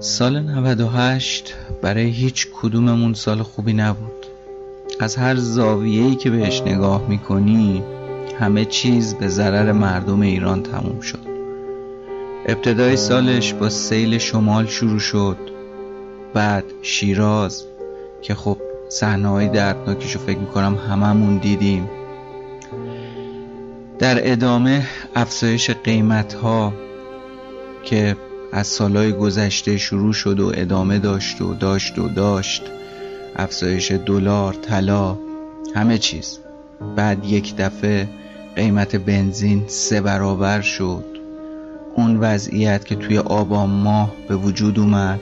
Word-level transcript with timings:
سال 0.00 0.40
98 0.40 1.54
برای 1.82 2.10
هیچ 2.10 2.48
کدوممون 2.52 3.14
سال 3.14 3.42
خوبی 3.42 3.72
نبود. 3.72 4.26
از 5.00 5.16
هر 5.16 5.36
زاویه‌ای 5.36 6.14
که 6.14 6.30
بهش 6.30 6.62
نگاه 6.62 7.08
می‌کنی 7.08 7.82
همه 8.40 8.64
چیز 8.64 9.14
به 9.14 9.28
ضرر 9.28 9.72
مردم 9.72 10.20
ایران 10.20 10.62
تموم 10.62 11.00
شد. 11.00 11.18
ابتدای 12.46 12.96
سالش 12.96 13.54
با 13.54 13.68
سیل 13.68 14.18
شمال 14.18 14.66
شروع 14.66 14.98
شد. 14.98 15.36
بعد 16.34 16.64
شیراز 16.82 17.64
که 18.22 18.34
خب 18.34 18.58
صحنه 18.88 19.28
های 19.28 19.48
دردناکیشو 19.48 20.18
فکر 20.18 20.38
می‌کنم 20.38 20.78
هممون 20.90 21.38
دیدیم. 21.38 21.90
در 23.98 24.32
ادامه 24.32 24.86
افزایش 25.14 25.70
قیمت 25.70 26.34
ها 26.34 26.72
که 27.84 28.16
از 28.52 28.66
سالهای 28.66 29.12
گذشته 29.12 29.78
شروع 29.78 30.12
شد 30.12 30.40
و 30.40 30.52
ادامه 30.54 30.98
داشت 30.98 31.42
و 31.42 31.54
داشت 31.54 31.98
و 31.98 32.08
داشت. 32.08 32.62
افزایش 33.36 33.92
دلار 33.92 34.54
طلا 34.54 35.18
همه 35.74 35.98
چیز. 35.98 36.38
بعد 36.96 37.24
یک 37.24 37.56
دفعه 37.56 38.08
قیمت 38.56 38.96
بنزین 38.96 39.64
سه 39.66 40.00
برابر 40.00 40.60
شد. 40.60 41.04
اون 41.96 42.16
وضعیت 42.16 42.84
که 42.84 42.94
توی 42.94 43.18
آبان 43.18 43.70
ماه 43.70 44.12
به 44.28 44.36
وجود 44.36 44.78
اومد 44.78 45.20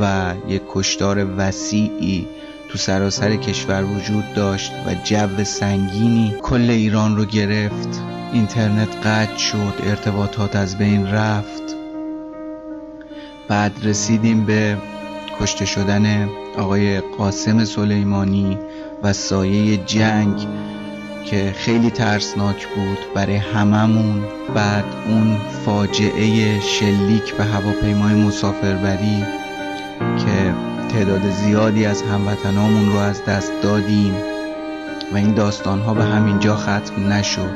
و 0.00 0.32
یک 0.48 0.62
کشتار 0.72 1.26
وسیعی 1.36 2.26
تو 2.68 2.78
سراسر 2.78 3.36
کشور 3.36 3.84
وجود 3.84 4.34
داشت 4.34 4.72
و 4.86 4.94
جو 5.04 5.44
سنگینی 5.44 6.34
کل 6.42 6.70
ایران 6.70 7.16
رو 7.16 7.24
گرفت. 7.24 8.00
اینترنت 8.32 9.06
قطع 9.06 9.36
شد 9.36 9.74
ارتباطات 9.86 10.56
از 10.56 10.78
بین 10.78 11.06
رفت. 11.06 11.69
بعد 13.50 13.72
رسیدیم 13.82 14.44
به 14.44 14.76
کشته 15.40 15.64
شدن 15.64 16.28
آقای 16.58 17.00
قاسم 17.00 17.64
سلیمانی 17.64 18.58
و 19.02 19.12
سایه 19.12 19.76
جنگ 19.76 20.46
که 21.24 21.54
خیلی 21.56 21.90
ترسناک 21.90 22.66
بود 22.68 22.98
برای 23.14 23.36
هممون. 23.36 24.24
بعد 24.54 24.84
اون 25.08 25.36
فاجعه 25.64 26.60
شلیک 26.60 27.34
به 27.34 27.44
هواپیمای 27.44 28.14
مسافربری 28.14 29.24
که 29.98 30.54
تعداد 30.92 31.30
زیادی 31.30 31.86
از 31.86 32.02
هموطنامون 32.02 32.92
رو 32.92 32.98
از 32.98 33.24
دست 33.24 33.52
دادیم 33.62 34.14
و 35.12 35.16
این 35.16 35.34
داستان 35.34 35.80
ها 35.80 35.94
به 35.94 36.04
همینجا 36.04 36.56
ختم 36.56 37.12
نشد 37.12 37.50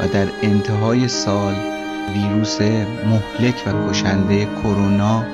و 0.00 0.08
در 0.08 0.28
انتهای 0.42 1.08
سال 1.08 1.73
ویروس 2.12 2.60
مهلک 2.60 3.64
و 3.66 3.90
کشنده 3.90 4.48
کرونا 4.62 5.24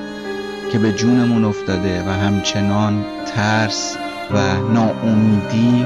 که 0.71 0.79
به 0.79 0.91
جونمون 0.91 1.45
افتاده 1.45 2.03
و 2.03 2.09
همچنان 2.09 3.05
ترس 3.35 3.97
و 4.31 4.37
ناامیدی 4.73 5.85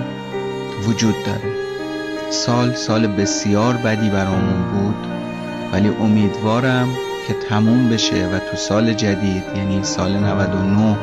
وجود 0.87 1.15
داره. 1.25 1.55
سال 2.29 2.73
سال 2.73 3.07
بسیار 3.07 3.73
بدی 3.77 4.09
برامون 4.09 4.61
بود 4.71 5.07
ولی 5.73 5.89
امیدوارم 5.89 6.87
که 7.27 7.33
تموم 7.49 7.89
بشه 7.89 8.27
و 8.27 8.39
تو 8.39 8.57
سال 8.57 8.93
جدید 8.93 9.43
یعنی 9.55 9.83
سال 9.83 10.17
99 10.17 10.97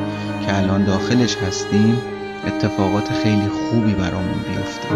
که 0.45 0.57
الان 0.57 0.83
داخلش 0.83 1.37
هستیم 1.37 2.01
اتفاقات 2.47 3.09
خیلی 3.13 3.47
خوبی 3.47 3.93
برامون 3.93 4.39
بیفته. 4.47 4.87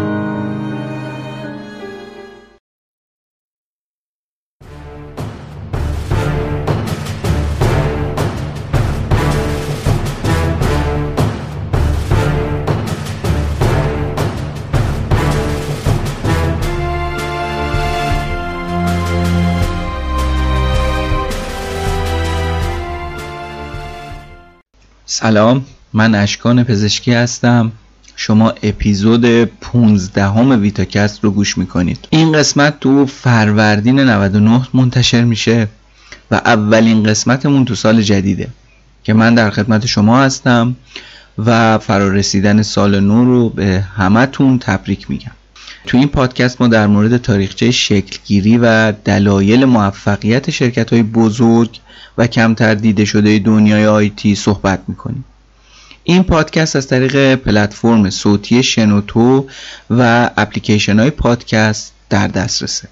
سلام 25.20 25.64
من 25.92 26.14
اشکان 26.14 26.64
پزشکی 26.64 27.12
هستم. 27.12 27.72
شما 28.16 28.54
اپیزود 28.62 29.44
15 29.44 30.24
همه 30.24 30.56
ویتاکست 30.56 31.24
رو 31.24 31.30
گوش 31.30 31.58
می‌کنید. 31.58 32.08
این 32.10 32.32
قسمت 32.32 32.80
تو 32.80 33.06
فروردین 33.06 34.00
99 34.00 34.68
منتشر 34.74 35.24
میشه 35.24 35.68
و 36.30 36.34
اولین 36.34 37.02
قسمتمون 37.02 37.64
تو 37.64 37.74
سال 37.74 38.02
جدیده 38.02 38.48
که 39.04 39.12
من 39.12 39.34
در 39.34 39.50
خدمت 39.50 39.86
شما 39.86 40.22
هستم 40.22 40.76
و 41.38 41.78
فرارسیدن 41.78 42.62
سال 42.62 43.00
نو 43.00 43.24
رو 43.24 43.48
به 43.48 43.84
همتون 43.96 44.58
تبریک 44.58 45.10
میگم. 45.10 45.32
تو 45.86 45.98
این 45.98 46.08
پادکست 46.08 46.60
ما 46.60 46.68
در 46.68 46.86
مورد 46.86 47.16
تاریخچه 47.16 47.70
شکلگیری 47.70 48.58
و 48.58 48.92
دلایل 48.92 49.64
موفقیت 49.64 50.50
شرکت 50.50 50.92
های 50.92 51.02
بزرگ 51.02 51.80
و 52.18 52.26
کمتر 52.26 52.74
دیده 52.74 53.04
شده 53.04 53.38
دنیای 53.38 53.86
IT 53.86 54.34
صحبت 54.34 54.80
می‌کنیم. 54.88 55.24
این 56.04 56.22
پادکست 56.22 56.76
از 56.76 56.88
طریق 56.88 57.34
پلتفرم 57.34 58.10
صوتی 58.10 58.62
شنوتو 58.62 59.46
و 59.90 60.30
اپلیکیشن 60.36 61.00
های 61.00 61.10
پادکست 61.10 61.92
در 62.10 62.28
دسترسه. 62.28 62.88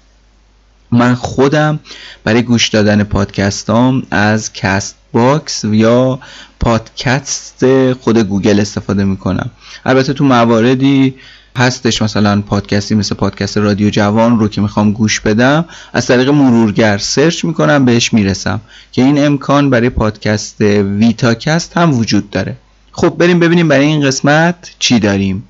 من 0.91 1.15
خودم 1.15 1.79
برای 2.23 2.41
گوش 2.41 2.69
دادن 2.69 3.03
پادکستام 3.03 4.03
از 4.11 4.53
Castbox 4.53 5.63
یا 5.63 6.19
پادکست 6.59 7.93
خود 7.93 8.17
گوگل 8.17 8.59
استفاده 8.59 9.03
می‌کنم. 9.03 9.51
البته 9.85 10.13
تو 10.13 10.23
مواردی 10.23 11.15
هستش 11.57 12.01
مثلا 12.01 12.41
پادکستی 12.41 12.95
مثل 12.95 13.15
پادکست 13.15 13.57
رادیو 13.57 13.89
جوان 13.89 14.39
رو 14.39 14.47
که 14.47 14.61
می‌خوام 14.61 14.91
گوش 14.91 15.19
بدم 15.19 15.65
از 15.93 16.07
طریق 16.07 16.29
مرورگر 16.29 16.97
search 16.97 17.45
می‌کنم 17.45 17.85
بهش 17.85 18.13
می‌رسم 18.13 18.61
که 18.91 19.03
این 19.03 19.25
امکان 19.25 19.69
برای 19.69 19.89
پادکست 19.89 20.61
ویتاکست 20.61 21.77
هم 21.77 21.93
وجود 21.99 22.29
داره. 22.29 22.57
خب 22.91 23.09
بریم 23.09 23.39
ببینیم 23.39 23.67
برای 23.67 23.85
این 23.85 24.07
قسمت 24.07 24.55
چی 24.79 24.99
داریم. 24.99 25.43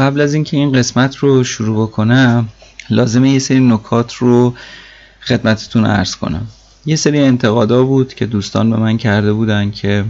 قبل 0.00 0.20
از 0.20 0.34
اینکه 0.34 0.56
این 0.56 0.72
قسمت 0.72 1.16
رو 1.16 1.44
شروع 1.44 1.86
بکنم 1.86 2.48
لازمه 2.90 3.30
یه 3.30 3.38
سری 3.38 3.60
نکات 3.60 4.14
رو 4.14 4.54
خدمتتون 5.20 5.86
عرض 5.86 6.16
کنم. 6.16 6.46
یه 6.86 6.96
سری 6.96 7.20
انتقادا 7.20 7.84
بود 7.84 8.14
که 8.14 8.26
دوستان 8.26 8.70
به 8.70 8.76
من 8.76 8.96
کرده 8.96 9.32
بودن 9.32 9.70
که 9.70 10.04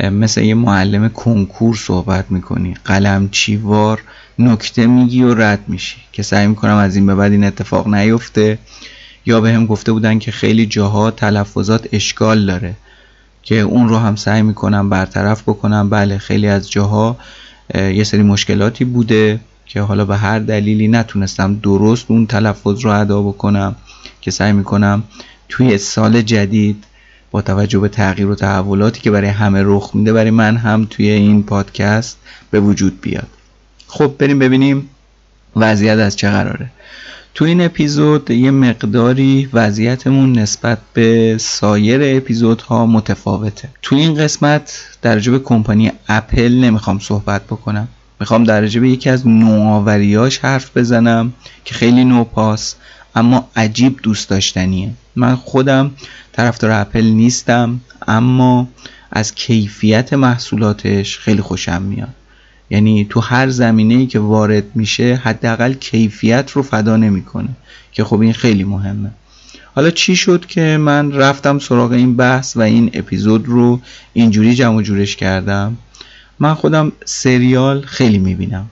مثل 0.00 0.42
یه 0.42 0.54
معلم 0.54 1.08
کنکور 1.08 1.76
صحبت 1.76 2.30
می‌کنی. 2.30 2.74
قلم 2.84 3.28
چیوار 3.28 4.02
نکته 4.38 4.86
میگی 4.86 5.22
و 5.22 5.34
رد 5.34 5.60
میشی. 5.68 5.96
که 6.12 6.22
سعی 6.22 6.46
می‌کنم 6.46 6.76
از 6.76 6.96
این 6.96 7.06
به 7.06 7.14
بعد 7.14 7.32
این 7.32 7.44
اتفاق 7.44 7.88
نیفته. 7.88 8.58
یا 9.26 9.40
به 9.40 9.52
هم 9.52 9.66
گفته 9.66 9.92
بودن 9.92 10.18
که 10.18 10.30
خیلی 10.32 10.66
جاها 10.66 11.10
تلفظات 11.10 11.88
اشکال 11.92 12.46
داره. 12.46 12.74
که 13.42 13.60
اون 13.60 13.88
رو 13.88 13.96
هم 13.96 14.16
سعی 14.16 14.42
می‌کنم 14.42 14.90
برطرف 14.90 15.42
بکنم. 15.42 15.90
بله 15.90 16.18
خیلی 16.18 16.48
از 16.48 16.70
جاها 16.70 17.16
یه 17.74 18.04
سری 18.04 18.22
مشکلاتی 18.22 18.84
بوده 18.84 19.40
که 19.66 19.80
حالا 19.80 20.04
به 20.04 20.16
هر 20.16 20.38
دلیلی 20.38 20.88
نتونستم 20.88 21.54
درست 21.54 22.06
اون 22.08 22.26
تلفظ 22.26 22.84
رو 22.84 22.90
ادا 22.90 23.22
بکنم 23.22 23.76
که 24.20 24.30
سعی 24.30 24.52
می‌کنم 24.52 25.02
توی 25.48 25.78
سال 25.78 26.22
جدید 26.22 26.84
با 27.30 27.42
توجه 27.42 27.78
به 27.78 27.88
تغییر 27.88 28.28
و 28.28 28.34
تحولاتی 28.34 29.00
که 29.00 29.10
برای 29.10 29.28
همه 29.28 29.62
رخ 29.64 29.90
میده 29.94 30.12
برای 30.12 30.30
من 30.30 30.56
هم 30.56 30.86
توی 30.90 31.10
این 31.10 31.42
پادکست 31.42 32.18
به 32.50 32.60
وجود 32.60 33.00
بیاد. 33.00 33.28
خب 33.86 34.14
بریم 34.18 34.38
ببینیم 34.38 34.88
وضعیت 35.56 35.98
از 35.98 36.16
چه 36.16 36.30
قراره. 36.30 36.70
تو 37.38 37.44
این 37.44 37.60
اپیزود 37.60 38.30
یه 38.30 38.50
مقداری 38.50 39.48
وضعیتمون 39.52 40.38
نسبت 40.38 40.78
به 40.94 41.36
سایر 41.40 42.16
اپیزودها 42.16 42.86
متفاوته. 42.86 43.68
تو 43.82 43.96
این 43.96 44.14
قسمت 44.14 44.78
در 45.02 45.18
به 45.18 45.38
کمپانی 45.38 45.92
اپل 46.08 46.52
نمی‌خوام 46.52 46.98
صحبت 46.98 47.44
بکنم. 47.44 47.88
می‌خوام 48.20 48.44
در 48.44 48.60
به 48.66 48.88
یکی 48.88 49.10
از 49.10 49.26
نوآوریاش 49.26 50.38
حرف 50.38 50.76
بزنم 50.76 51.32
که 51.64 51.74
خیلی 51.74 52.04
نوپاس 52.04 52.74
اما 53.14 53.48
عجیب 53.56 53.98
دوست 54.02 54.28
داشتنیه. 54.28 54.90
من 55.16 55.36
خودم 55.36 55.90
طرفدار 56.32 56.70
اپل 56.70 57.04
نیستم 57.04 57.80
اما 58.08 58.68
از 59.12 59.34
کیفیت 59.34 60.12
محصولاتش 60.12 61.18
خیلی 61.18 61.42
خوشم 61.42 61.82
میاد. 61.82 62.14
یعنی 62.70 63.06
تو 63.10 63.20
هر 63.20 63.48
زمینه 63.48 63.94
ای 63.94 64.06
که 64.06 64.18
وارد 64.18 64.64
میشه 64.74 65.14
حداقل 65.14 65.72
کیفیت 65.72 66.50
رو 66.50 66.62
فدا 66.62 66.96
نمی‌کنه 66.96 67.48
که 67.92 68.04
خب 68.04 68.20
این 68.20 68.32
خیلی 68.32 68.64
مهمه. 68.64 69.10
حالا 69.74 69.90
چی 69.90 70.16
شد 70.16 70.46
که 70.46 70.76
من 70.80 71.12
رفتم 71.12 71.58
سراغ 71.58 71.92
این 71.92 72.16
بحث 72.16 72.56
و 72.56 72.60
این 72.60 72.90
اپیزود 72.92 73.46
رو 73.46 73.80
اینجوری 74.12 74.54
جمع 74.54 74.82
جورش 74.82 75.16
کردم؟ 75.16 75.76
من 76.38 76.54
خودم 76.54 76.92
سریال 77.04 77.80
خیلی 77.80 78.18
می‌بینم. 78.18 78.66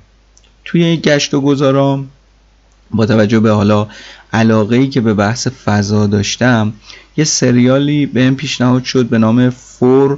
توی 0.65 0.97
گشت 0.97 1.35
و 1.35 1.41
گذارام 1.41 2.09
با 2.91 3.07
توجه 3.07 3.41
به 3.41 3.51
حالا 3.51 3.89
علاقه 4.33 4.77
ای 4.77 4.89
که 4.89 5.01
به 5.01 5.15
بحث 5.15 5.49
فضا 5.49 6.07
داشتم 6.07 6.73
یه 7.17 7.25
سریالی 7.25 8.07
به 8.07 8.21
این 8.21 8.37
پیشنهاد 8.37 8.85
شد 8.85 9.07
به 9.07 9.19
نام 9.19 9.51
For 9.51 10.17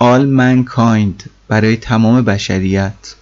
All 0.00 0.24
Mankind. 0.38 1.33
برای 1.48 1.76
تمام 1.76 2.22
بشریت. 2.22 3.14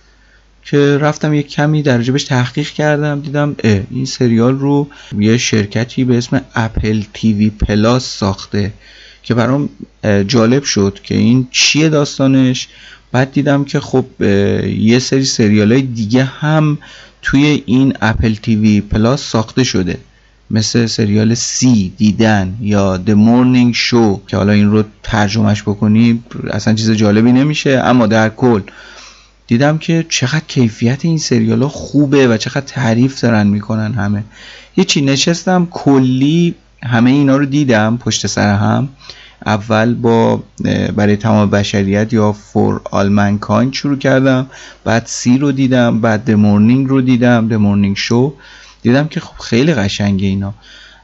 که 0.64 0.98
رفتم 1.00 1.34
یک 1.34 1.48
کمی 1.48 1.82
در 1.82 2.02
جبش 2.02 2.24
تحقیق 2.24 2.68
کردم 2.68 3.20
دیدم 3.20 3.56
این 3.90 4.04
سریال 4.04 4.58
رو 4.58 4.88
یه 5.18 5.36
شرکتی 5.36 6.04
به 6.04 6.18
اسم 6.18 6.40
اپل 6.54 7.02
تیوی 7.14 7.50
پلاس 7.50 8.04
ساخته 8.04 8.72
که 9.22 9.34
برام 9.34 9.68
جالب 10.26 10.62
شد 10.62 10.98
که 11.02 11.14
این 11.14 11.48
چیه 11.50 11.88
داستانش. 11.88 12.68
بعد 13.12 13.32
دیدم 13.32 13.64
که 13.64 13.80
خب 13.80 14.04
یه 14.78 14.98
سری 14.98 15.24
سریال 15.24 15.72
های 15.72 15.82
دیگه 15.82 16.24
هم 16.24 16.78
توی 17.22 17.62
این 17.66 17.94
اپل 18.00 18.34
تیوی 18.34 18.80
پلاس 18.80 19.22
ساخته 19.22 19.64
شده. 19.64 19.98
مثل 20.52 20.86
سریال 20.86 21.34
سی 21.34 21.92
دیدن 21.96 22.56
یا 22.60 23.00
The 23.06 23.10
Morning 23.10 23.76
Show 23.76 24.26
که 24.26 24.36
حالا 24.36 24.52
این 24.52 24.70
رو 24.70 24.84
ترجمهش 25.02 25.62
بکنی 25.62 26.22
اصلا 26.50 26.74
چیز 26.74 26.90
جالبی 26.90 27.32
نمیشه 27.32 27.70
اما 27.84 28.06
در 28.06 28.28
کل 28.28 28.62
دیدم 29.46 29.78
که 29.78 30.06
چقدر 30.08 30.44
کیفیت 30.48 31.04
این 31.04 31.18
سریال 31.18 31.62
ها 31.62 31.68
خوبه 31.68 32.28
و 32.28 32.36
چقدر 32.36 32.60
تعریف 32.60 33.20
دارن 33.20 33.46
می‌کنن 33.46 33.92
همه. 33.92 34.24
یه 34.76 34.84
چی 34.84 35.00
نشستم 35.00 35.68
کلی 35.70 36.54
همه 36.82 37.10
اینا 37.10 37.36
رو 37.36 37.46
دیدم 37.46 37.98
پشت 38.04 38.26
سر 38.26 38.54
هم. 38.54 38.88
اول 39.46 39.94
با 39.94 40.42
برای 40.96 41.16
تمام 41.16 41.50
بشریت 41.50 42.12
یا 42.12 42.32
For 42.32 42.80
All 42.90 43.38
شروع 43.72 43.98
کردم. 43.98 44.46
بعد 44.84 45.02
See 45.06 45.38
رو 45.38 45.52
دیدم 45.52 46.00
بعد 46.00 46.24
The 46.24 46.30
Morning 46.30 46.88
رو 46.88 47.00
دیدم 47.00 47.48
The 47.48 47.54
Morning 47.54 47.96
Show 47.96 48.34
دیدم 48.82 49.08
که 49.08 49.20
خب 49.20 49.38
خیلی 49.42 49.74
قشنگه 49.74 50.26
اینا. 50.26 50.54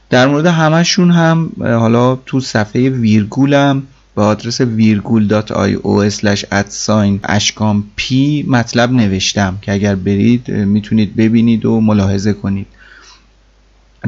در 0.09 0.27
مورد 0.27 0.45
همشون 0.45 1.11
هم 1.11 1.51
حالا 1.59 2.15
تو 2.15 2.39
صفحه 2.39 2.89
ویرگولم 2.89 3.83
به 4.15 4.21
آدرس 4.21 4.61
virgul.io 4.61 6.45
at 6.51 6.74
sign 6.74 7.19
اشکام 7.23 7.83
پی 7.95 8.45
مطلب 8.47 8.91
نوشتم 8.91 9.57
که 9.61 9.73
اگر 9.73 9.95
برید 9.95 10.51
می‌تونید 10.51 11.15
ببینید 11.15 11.65
و 11.65 11.81
ملاحظه 11.81 12.33
کنید. 12.33 12.67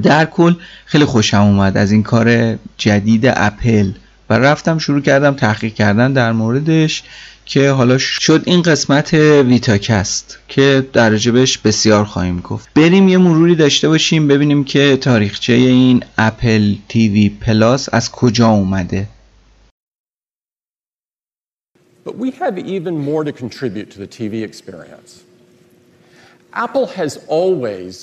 در 0.03 0.25
کل 0.25 0.55
خیلی 0.85 1.05
خوشم 1.05 1.41
اومد 1.41 1.77
از 1.77 1.91
این 1.91 2.03
کار 2.03 2.57
جدید 2.77 3.25
اپل. 3.25 3.91
و 4.31 4.33
رفتم 4.33 4.77
شروع 4.77 5.01
کردم 5.01 5.33
تحقیق 5.33 5.73
کردن 5.73 6.13
در 6.13 6.31
موردش 6.31 7.03
که 7.45 7.69
حالا 7.69 7.97
شد 7.97 8.43
این 8.45 8.61
قسمت 8.61 9.13
ویتاکست 9.13 10.39
که 10.47 10.87
در 10.93 11.09
بهش 11.09 11.57
بسیار 11.57 12.05
خواهیم 12.05 12.39
گفت 12.39 12.69
بریم 12.75 13.07
یه 13.07 13.17
مروری 13.17 13.55
داشته 13.55 13.87
باشیم 13.87 14.27
ببینیم 14.27 14.63
که 14.63 14.97
تاریخچه 14.97 15.53
این 15.53 16.03
اپل 16.17 16.75
تیوی 16.87 17.29
پلاس 17.29 17.93
از 17.93 18.11
کجا 18.11 18.47
اومده 18.47 19.07
But 22.05 22.15
we 22.17 22.31
have 22.31 22.57
even 22.57 22.95
more 23.09 23.23
to 23.23 23.33
contribute 23.43 23.91
to 23.91 23.99
the 23.99 24.07
TV 24.17 24.33
experience. 24.49 25.11
Apple 26.53 26.87
has 26.99 27.11
always 27.27 27.93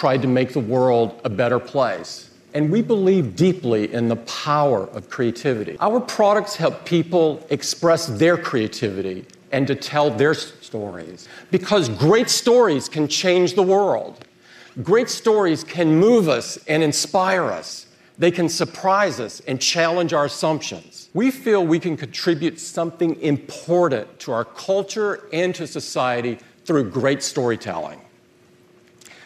tried 0.00 0.22
to 0.22 0.28
make 0.28 0.50
the 0.58 0.64
world 0.74 1.08
a 1.24 1.30
better 1.42 1.60
place. 1.74 2.10
And 2.54 2.70
we 2.70 2.82
believe 2.82 3.34
deeply 3.34 3.92
in 3.92 4.08
the 4.08 4.16
power 4.16 4.84
of 4.90 5.10
creativity. 5.10 5.76
Our 5.80 6.00
products 6.00 6.54
help 6.54 6.84
people 6.84 7.44
express 7.50 8.06
their 8.06 8.38
creativity 8.38 9.26
and 9.50 9.66
to 9.66 9.74
tell 9.74 10.10
their 10.10 10.34
stories. 10.34 11.28
Because 11.50 11.88
great 11.88 12.30
stories 12.30 12.88
can 12.88 13.08
change 13.08 13.54
the 13.54 13.62
world. 13.62 14.24
Great 14.82 15.08
stories 15.08 15.62
can 15.62 15.96
move 15.96 16.28
us 16.28 16.56
and 16.68 16.82
inspire 16.82 17.44
us. 17.44 17.86
They 18.18 18.30
can 18.30 18.48
surprise 18.48 19.18
us 19.18 19.40
and 19.46 19.60
challenge 19.60 20.12
our 20.12 20.26
assumptions. 20.26 21.08
We 21.14 21.32
feel 21.32 21.66
we 21.66 21.80
can 21.80 21.96
contribute 21.96 22.60
something 22.60 23.20
important 23.20 24.18
to 24.20 24.32
our 24.32 24.44
culture 24.44 25.28
and 25.32 25.54
to 25.56 25.66
society 25.66 26.38
through 26.64 26.90
great 26.90 27.22
storytelling. 27.22 28.00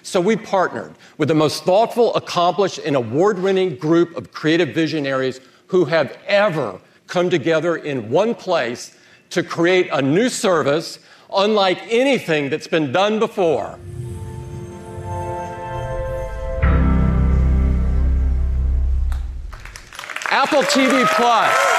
So 0.07 0.19
we 0.19 0.35
partnered 0.35 0.93
with 1.17 1.27
the 1.27 1.35
most 1.35 1.63
thoughtful, 1.63 2.15
accomplished, 2.15 2.79
and 2.79 2.95
award 2.95 3.39
winning 3.39 3.75
group 3.75 4.15
of 4.17 4.31
creative 4.31 4.69
visionaries 4.69 5.39
who 5.67 5.85
have 5.85 6.17
ever 6.27 6.79
come 7.07 7.29
together 7.29 7.77
in 7.77 8.09
one 8.09 8.35
place 8.35 8.97
to 9.31 9.43
create 9.43 9.89
a 9.91 10.01
new 10.01 10.29
service 10.29 10.99
unlike 11.35 11.79
anything 11.89 12.49
that's 12.49 12.67
been 12.67 12.91
done 12.91 13.19
before. 13.19 13.79
Apple 20.31 20.63
TV 20.63 21.05
Plus. 21.15 21.73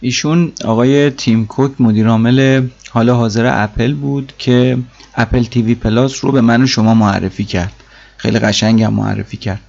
ایشون 0.00 0.52
آقای 0.64 1.10
تیم 1.10 1.46
کوک 1.46 1.80
مدیر 1.80 2.08
عامل 2.08 2.68
حال 2.90 3.10
حاضر 3.10 3.64
اپل 3.64 3.94
بود 3.94 4.32
که 4.38 4.76
اپل 5.19 5.43
تیوی 5.43 5.75
پلاس 5.75 6.25
رو 6.25 6.31
به 6.31 6.41
من 6.41 6.63
و 6.63 6.67
شما 6.67 6.93
معرفی 6.93 7.45
کرد. 7.45 7.73
خیلی 8.17 8.39
قشنگ 8.39 8.83
هم 8.83 8.93
معرفی 8.93 9.37
کرد. 9.37 9.59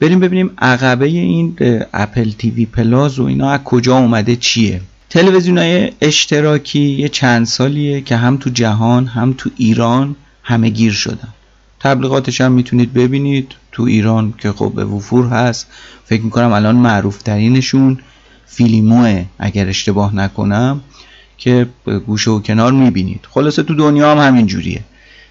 بریم 0.00 0.20
ببینیم 0.20 0.50
عقبه 0.58 1.06
این 1.06 1.56
اپل 1.92 2.30
تیوی 2.30 2.66
پلاس 2.66 3.18
و 3.18 3.22
اینا 3.22 3.50
از 3.50 3.60
کجا 3.64 3.98
اومده 3.98 4.36
چیه؟ 4.36 4.80
تلویزیون 5.10 5.58
های 5.58 5.92
اشتراکی 6.00 6.80
یه 6.80 7.08
چند 7.08 7.46
سالیه 7.46 8.00
که 8.00 8.16
هم 8.16 8.36
تو 8.36 8.50
جهان 8.50 9.06
هم 9.06 9.34
تو 9.38 9.50
ایران 9.56 10.16
همه 10.42 10.68
گیر 10.68 10.92
شدن. 10.92 11.28
تبلیغاتش 11.80 12.40
هم 12.40 12.52
می‌تونید 12.52 12.92
ببینید 12.92 13.54
تو 13.72 13.82
ایران 13.82 14.34
که 14.38 14.52
خب 14.52 14.72
به 14.76 14.84
وفور 14.84 15.26
هست. 15.26 15.66
فکر 16.04 16.22
می‌کنم 16.22 16.52
الان 16.52 16.76
معروف 16.76 17.22
ترینشون 17.22 17.98
فیلیموه 18.46 19.24
اگر 19.38 19.68
اشتباه 19.68 20.16
نکنم. 20.16 20.80
که 21.40 21.66
گوشه 22.06 22.30
و 22.30 22.40
کنار 22.40 22.72
می‌بینید. 22.72 23.20
خلاصه 23.30 23.62
تو 23.62 23.74
دنیا 23.74 24.12
هم 24.12 24.18
همین 24.18 24.46
جوریه. 24.46 24.80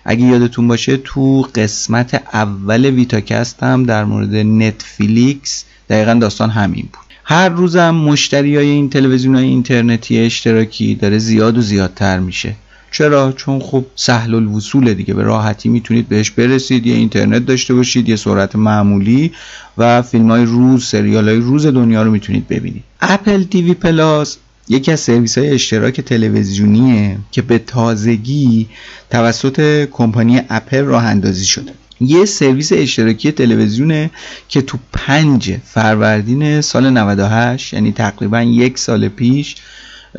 اگه 0.06 0.26
یادتون 0.26 0.68
باشه 0.68 0.98
تو 0.98 1.42
قسمت 1.56 2.24
اول 2.34 2.86
ویتاکست 2.86 3.64
هم 3.64 3.84
در 3.84 4.06
مورد 4.06 4.36
نتفلیکس 4.36 5.66
دقیقا 5.90 6.14
داستان 6.14 6.50
همین 6.50 6.90
بود. 6.94 7.04
هر 7.24 7.50
روزم 7.50 7.96
مشتری 7.96 8.56
های 8.56 8.70
این 8.70 8.90
تلویزیون 8.90 9.36
های 9.36 9.46
اینترنتی 9.46 10.20
اشتراکی 10.20 10.96
داره 10.96 11.18
زیاد 11.18 11.58
و 11.58 11.62
زیادتر 11.62 12.20
میشه. 12.20 12.56
چرا؟ 12.92 13.32
چون 13.32 13.60
خب 13.60 13.86
سهل 13.96 14.36
الوصول 14.36 14.94
دیگه. 14.94 15.14
به 15.14 15.24
راحتی 15.24 15.70
می‌تونید 15.70 16.10
بهش 16.10 16.32
برسید 16.32 16.88
یه 16.88 16.96
اینترنت 16.96 17.46
داشته 17.46 17.74
باشید 17.74 18.10
یه 18.10 18.16
سرعت 18.16 18.56
معمولی 18.56 19.32
و 19.78 20.02
فیلم 20.02 20.32
های 20.32 20.46
روز 20.46 20.86
سریال 20.86 21.30
های 21.30 21.38
روز 21.38 21.66
دنیا 21.66 22.04
رو 22.04 22.12
می‌تونید 22.12 22.48
ببینید. 22.48 22.84
اپل 23.02 23.44
تیوی 23.44 23.74
پلاس 23.74 24.38
یکی 24.70 24.92
از 24.92 25.00
سرویس 25.00 25.38
های 25.38 25.50
اشتراک 25.50 26.02
تلویزیونیه 26.02 27.18
که 27.32 27.42
به 27.42 27.60
تازگی 27.60 28.68
توسط 29.10 29.90
کمپانی 29.92 30.42
اپل 30.50 30.82
راه 30.84 31.06
اندازی 31.06 31.46
شده. 31.46 31.72
یه 32.02 32.26
سرویس 32.26 32.72
اشتراکی 32.74 33.32
تلویزیونه 33.32 34.12
که 34.50 34.62
تو 34.62 34.78
پنج 34.94 35.58
فروردین 35.64 36.62
سال 36.62 36.90
98 36.90 37.74
یعنی 37.74 37.92
تقریبا 37.92 38.42
یک 38.42 38.78
سال 38.78 39.08
پیش 39.08 39.56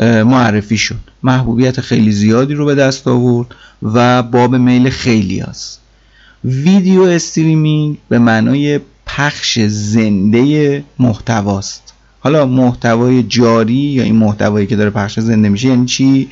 معرفی 0.00 0.78
شد. 0.78 1.00
محبوبیت 1.22 1.80
خیلی 1.80 2.12
زیادی 2.12 2.54
رو 2.54 2.66
به 2.66 2.74
دست 2.74 3.08
آورد 3.08 3.54
و 3.82 4.22
باب 4.22 4.56
میل 4.56 4.90
خیلی 4.90 5.40
هست 5.40 5.80
ویدیو 6.44 7.02
استریمینگ 7.02 7.98
به 8.08 8.18
معنای 8.18 8.80
پخش 9.06 9.58
زنده 9.58 10.84
محتواست. 10.98 11.94
حالا 12.20 12.46
محتوای 12.46 13.22
جاری 13.22 13.74
یا 13.74 14.02
این 14.02 14.16
محتوایی 14.16 14.66
که 14.66 14.76
داره 14.76 14.90
پخش 14.90 15.20
زنده 15.20 15.48
میشه 15.48 15.68
یعنی 15.68 15.86
چی؟ 15.86 16.28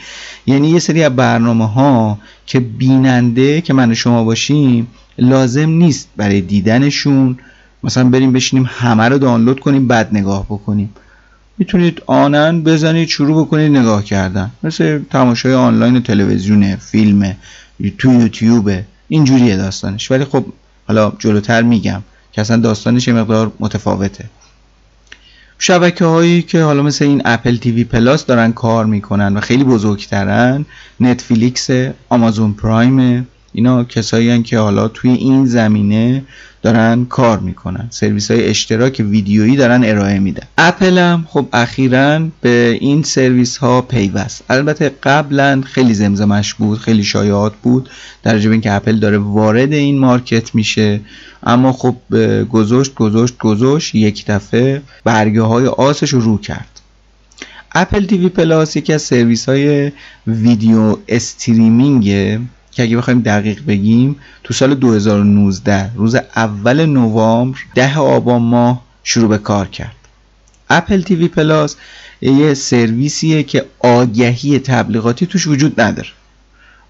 یعنی 0.46 0.70
یه 0.70 0.78
سری 0.78 1.02
از 1.02 1.16
برنامه 1.16 1.68
ها 1.68 2.18
که 2.46 2.60
بیننده 2.60 3.60
که 3.60 3.74
من 3.74 3.94
شما 3.94 4.24
باشیم 4.24 4.86
لازم 5.18 5.68
نیست 5.68 6.08
برای 6.16 6.40
دیدنشون. 6.40 7.38
مثلا 7.84 8.04
بریم 8.04 8.32
بشینیم 8.32 8.70
همه 8.72 9.08
رو 9.08 9.18
دانلود 9.18 9.60
کنیم 9.60 9.88
بعد 9.88 10.08
نگاه 10.12 10.44
بکنیم. 10.44 10.94
می‌تونید 11.58 12.02
آنن 12.06 12.62
بزنید 12.62 13.08
شروع 13.08 13.44
بکنید 13.44 13.76
نگاه 13.76 14.04
کردن. 14.04 14.50
مثل 14.62 15.00
تماشای 15.10 15.54
آنلاین 15.54 16.02
تلویزیون 16.02 16.76
فیلم 16.76 17.36
تو 17.98 18.12
یوتیوب 18.12 18.70
اینجوریه 19.08 19.56
داستانش. 19.56 20.10
ولی 20.10 20.24
خب 20.24 20.44
حالا 20.88 21.12
جلوتر 21.18 21.62
میگم 21.62 22.02
که 22.32 22.40
اصلا 22.40 22.56
داستانش 22.56 23.08
یه 23.08 23.14
مقدار 23.14 23.52
متفاوته. 23.60 24.24
شبکه 25.58 26.04
هایی 26.04 26.42
که 26.42 26.62
حالا 26.62 26.82
مثل 26.82 27.04
این 27.04 27.22
اپل 27.24 27.56
تیوی 27.56 27.84
پلاس 27.84 28.26
دارن 28.26 28.52
کار 28.52 28.86
می‌کنن 28.86 29.36
و 29.36 29.40
خیلی 29.40 29.64
بزرگترن 29.64 30.66
نتفلیکس 31.00 31.70
آمازون 32.08 32.52
پرایم 32.52 33.28
اینا 33.58 33.84
کسایی 33.84 34.42
که 34.42 34.58
حالا 34.58 34.88
توی 34.88 35.10
این 35.10 35.46
زمینه 35.46 36.24
دارن 36.62 37.04
کار 37.04 37.38
می‌کنن. 37.38 37.86
سرویس 37.90 38.30
های 38.30 38.48
اشتراک 38.48 39.02
ویدیویی 39.10 39.56
دارن 39.56 39.84
ارائه 39.84 40.18
میدن. 40.18 40.42
اپل 40.58 40.98
هم 40.98 41.26
خب 41.28 41.46
اخیرا 41.52 42.20
به 42.40 42.78
این 42.80 43.02
سرویس 43.02 43.56
ها 43.56 43.82
پیوست. 43.82 44.44
البته 44.50 44.88
قبلا 45.02 45.62
خیلی 45.66 45.94
زمزمش 45.94 46.54
بود 46.54 46.78
خیلی 46.78 47.04
شایعات 47.04 47.52
بود 47.62 47.88
راجع 48.22 48.38
به 48.38 48.52
اینکه 48.52 48.72
اپل 48.72 48.98
داره 48.98 49.18
وارد 49.18 49.72
این 49.72 49.98
market 49.98 50.54
میشه. 50.54 51.00
اما 51.42 51.72
خب 51.72 51.96
گذاشت 52.44 52.94
گذاشت 52.94 53.38
گذاشت 53.38 53.94
یک 53.94 54.26
دفعه 54.26 54.82
برگه 55.04 55.42
های 55.42 55.66
آسش 55.66 56.10
رو 56.10 56.20
رو 56.20 56.38
کرد. 56.38 56.80
اپل 57.74 58.06
تیوی 58.06 58.28
پلاس 58.28 58.76
یکی 58.76 58.92
از 58.92 59.02
سرویس 59.02 59.48
های 59.48 59.92
video 60.26 60.96
streaming 61.08 62.38
که 62.72 62.82
اگه 62.82 62.96
بخوایم 62.96 63.20
دقیق 63.20 63.66
بگیم 63.66 64.16
تو 64.44 64.54
سال 64.54 64.74
2019 64.74 65.90
روز 65.94 66.14
اول 66.36 66.86
نوامبر 66.86 67.58
ده 67.74 67.98
آبان 67.98 68.42
ماه 68.42 68.82
شروع 69.02 69.28
به 69.28 69.38
کار 69.38 69.68
کرد. 69.68 69.96
اپل 70.70 71.02
تیوی 71.02 71.28
پلاس 71.28 71.76
یه 72.20 72.54
سرویسیه 72.54 73.42
که 73.42 73.64
آگهی 73.78 74.58
تبلیغاتی 74.58 75.26
توش 75.26 75.46
وجود 75.46 75.80
نداره 75.80 76.08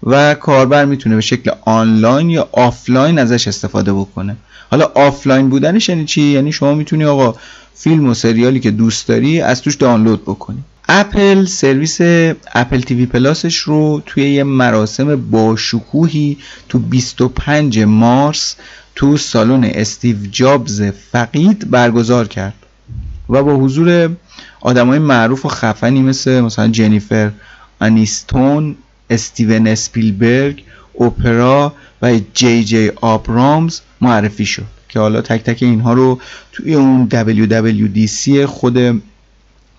و 0.03 0.35
کاربر 0.35 0.85
می‌تونه 0.85 1.15
به 1.15 1.21
شکل 1.21 1.51
آنلاین 1.65 2.29
یا 2.29 2.49
آفلاین 2.51 3.19
ازش 3.19 3.47
استفاده 3.47 3.93
بکنه. 3.93 4.37
حالا 4.71 4.85
آفلاین 4.95 5.49
بودنش 5.49 5.89
یعنی 5.89 6.05
چی؟ 6.05 6.21
یعنی 6.21 6.51
شما 6.51 6.73
می‌تونی 6.73 7.05
آقا 7.05 7.35
فیلم 7.75 8.09
و 8.09 8.13
سریالی 8.13 8.59
که 8.59 8.71
دوست 8.71 9.07
داری 9.07 9.41
از 9.41 9.61
توش 9.61 9.75
دانلود 9.75 10.21
بکنی. 10.21 10.63
اپل 10.91 11.45
سرویس 11.45 12.01
اپل 12.53 12.81
تیوی 12.81 13.05
پلاسش 13.05 13.57
رو 13.57 14.01
توی 14.05 14.29
یه 14.29 14.43
مراسم 14.43 15.15
باشکوهی 15.15 16.37
تو 16.69 16.79
25 16.79 17.79
مارس 17.79 18.55
تو 18.95 19.17
سالن 19.17 19.63
استیو 19.63 20.17
جابز 20.31 20.81
فقید 20.81 21.71
برگزار 21.71 22.27
کرد 22.27 22.53
و 23.29 23.43
با 23.43 23.55
حضور 23.55 24.09
آدمای 24.61 24.99
معروف 24.99 25.45
و 25.45 25.49
خفنی 25.49 26.01
مثل 26.01 26.41
مثلا 26.41 26.67
جنیفر 26.67 27.31
انیستون 27.81 28.75
استیون 29.09 29.67
اسپیلبرگ 29.67 30.63
اوپرا 30.93 31.73
و 32.01 32.19
جی 32.33 32.63
جی 32.63 32.91
آبرامز 33.01 33.79
معرفی 34.01 34.45
شد 34.45 34.65
که 34.89 34.99
حالا 34.99 35.21
تک 35.21 35.43
تک 35.43 35.63
اینها 35.63 35.93
رو 35.93 36.19
توی 36.51 36.73
اون 36.73 37.09
WWDC 37.09 38.29
خود 38.29 39.01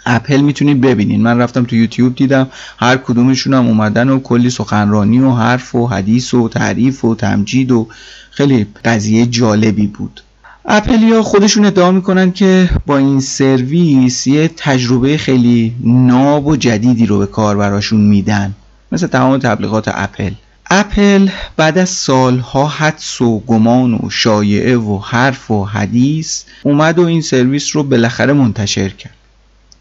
اپل 0.06 0.40
می‌تونید 0.40 0.80
ببینید 0.80 1.20
من 1.20 1.38
رفتم 1.38 1.64
تو 1.64 1.76
یوتیوب 1.76 2.14
دیدم 2.14 2.46
هر 2.78 2.96
کدومشون 2.96 3.54
هم 3.54 3.66
اومدن 3.66 4.08
و 4.08 4.18
کلی 4.18 4.50
سخنرانی 4.50 5.20
و 5.20 5.30
حرف 5.30 5.74
و 5.74 5.86
حدیث 5.86 6.34
و 6.34 6.48
تعریف 6.48 7.04
و 7.04 7.14
تمجید 7.14 7.72
و 7.72 7.88
خیلی 8.30 8.66
قضیه 8.84 9.26
جالبی 9.26 9.86
بود. 9.86 10.22
اپلیا 10.64 11.22
خودشون 11.22 11.64
ادعا 11.64 11.90
می‌کنن 11.90 12.32
که 12.32 12.70
با 12.86 12.98
این 12.98 13.20
سرویس 13.20 14.26
یه 14.26 14.50
تجربه 14.56 15.16
خیلی 15.16 15.74
ناب 15.84 16.46
و 16.46 16.56
جدیدی 16.56 17.06
رو 17.06 17.18
به 17.18 17.26
کاربراشون 17.26 18.00
میدن. 18.00 18.54
مثل 18.92 19.06
تمام 19.06 19.38
تبلیغات 19.38 19.88
اپل. 19.94 20.30
اپل 20.70 21.28
بعد 21.56 21.78
از 21.78 21.88
سالها 21.88 22.66
حدس 22.66 23.20
و 23.20 23.38
گمان 23.38 23.94
و 23.94 24.10
شایعه 24.10 24.76
و 24.76 24.98
حرف 24.98 25.50
و 25.50 25.64
حدیث 25.64 26.42
اومد 26.62 26.98
و 26.98 27.06
این 27.06 27.22
سرویس 27.22 27.76
رو 27.76 27.82
بالاخره 27.82 28.32
منتشر 28.32 28.88
کرد. 28.88 29.14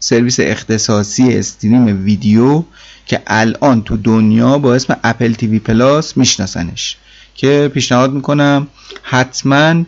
سرویس 0.00 0.40
اختصاصی 0.40 1.38
stream 1.38 2.04
ویدیو 2.04 2.62
که 3.06 3.22
الان 3.26 3.82
تو 3.82 3.96
دنیا 3.96 4.58
با 4.58 4.74
اسم 4.74 4.96
اپل 5.04 5.32
تیوی 5.32 5.58
پلاس 5.58 6.16
میشناسنش 6.16 6.96
که 7.34 7.70
پیشنهاد 7.74 8.12
می‌کنم 8.12 8.66
حتما 9.02 9.84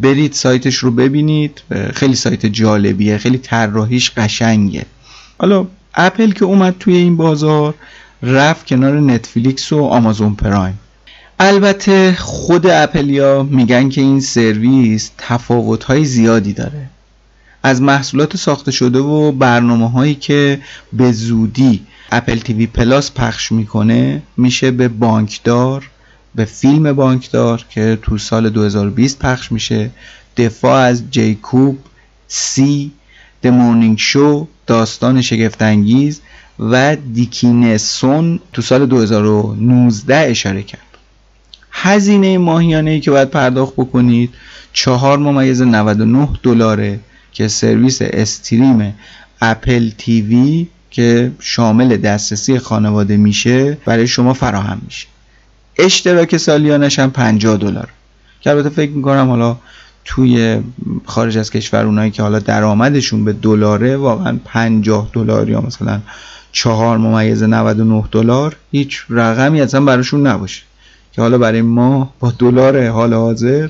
برید 0.00 0.32
سایتش 0.32 0.76
رو 0.76 0.90
ببینید. 0.90 1.62
خیلی 1.94 2.14
سایت 2.14 2.46
جالبیه 2.46 3.18
خیلی 3.18 3.38
طراحیش 3.38 4.10
قشنگه. 4.16 4.86
حالا 5.38 5.66
اپل 5.94 6.30
که 6.30 6.44
اومد 6.44 6.76
توی 6.80 6.96
این 6.96 7.16
بازار 7.16 7.74
رفت 8.22 8.66
کنار 8.66 9.00
نتفلیکس 9.00 9.72
و 9.72 9.82
آمازون 9.82 10.34
پرایم. 10.34 10.78
البته 11.40 12.14
خود 12.18 12.66
اپلیا 12.66 13.42
میگن 13.42 13.88
که 13.88 14.00
این 14.00 14.20
سرویس 14.20 15.10
تفاوت 15.18 16.04
زیادی 16.04 16.52
داره. 16.52 16.86
از 17.62 17.82
محصولات 17.82 18.36
ساخته 18.36 18.70
شده 18.70 18.98
و 18.98 19.32
برنامه 19.32 19.90
هایی 19.90 20.14
که 20.14 20.60
به 20.92 21.12
زودی 21.12 21.86
اپل 22.12 22.38
تیوی 22.38 22.66
پلاس 22.66 23.12
پخش 23.12 23.52
می‌کنه 23.52 24.22
میشه 24.36 24.70
به 24.70 24.88
بانکدار 24.88 25.90
به 26.34 26.44
فیلم 26.44 26.92
بانکدار 26.92 27.64
که 27.70 27.98
تو 28.02 28.18
سال 28.18 28.50
2020 28.50 29.18
پخش 29.18 29.52
میشه 29.52 29.90
دفاع 30.36 30.80
از 30.80 31.10
جیکوب 31.10 31.78
سی 32.28 32.92
د 33.42 33.46
مورنینگ 33.46 33.98
شو 33.98 34.48
داستان 34.66 35.20
شگفتانگیز 35.20 36.20
و 36.58 36.96
دیکینسون 36.96 38.40
تو 38.52 38.62
سال 38.62 38.86
2019 38.86 40.16
اشاره 40.30 40.62
کرد. 40.62 40.80
هزینه 41.72 42.38
ماهیانه 42.38 42.90
ای 42.90 43.00
که 43.00 43.10
باید 43.10 43.30
پرداخت 43.30 43.72
بکنید 43.72 44.30
چهار 44.72 45.18
ممیز 45.18 45.62
99 45.62 46.28
دلاره. 46.42 47.00
که 47.32 47.48
سرویس 47.48 47.98
استریم 48.02 48.94
اپل 49.40 49.90
تیوی 49.98 50.66
که 50.90 51.32
شامل 51.40 51.96
دسترسی 51.96 52.58
خانواده 52.58 53.16
میشه 53.16 53.78
برای 53.84 54.06
شما 54.06 54.32
فراهم 54.32 54.82
میشه. 54.84 55.06
اشتراک 55.78 56.36
سالیانش 56.36 56.98
هم 56.98 57.10
50 57.10 57.56
دلار. 57.56 57.88
که 58.40 58.50
البته 58.50 58.68
فکر 58.68 58.90
می‌کنم 58.90 59.28
حالا 59.28 59.56
توی 60.04 60.60
خارج 61.04 61.38
از 61.38 61.50
کشور 61.50 61.84
اونایی 61.84 62.10
که 62.10 62.22
حالا 62.22 62.38
درآمدشون 62.38 63.24
به 63.24 63.32
دلاره 63.32 63.96
واقعا 63.96 64.38
50 64.44 65.10
دلار 65.12 65.48
یا 65.48 65.60
مثلا 65.60 66.00
4 66.52 66.98
ممیز 66.98 67.42
99 67.42 68.04
دلار 68.12 68.56
هیچ 68.70 69.04
رقمی 69.10 69.60
اصلا 69.60 69.80
براشون 69.80 70.26
نباشه. 70.26 70.62
که 71.12 71.22
حالا 71.22 71.38
برای 71.38 71.62
ما 71.62 72.14
با 72.20 72.32
دلار 72.38 72.88
حال 72.88 73.14
حاضر 73.14 73.68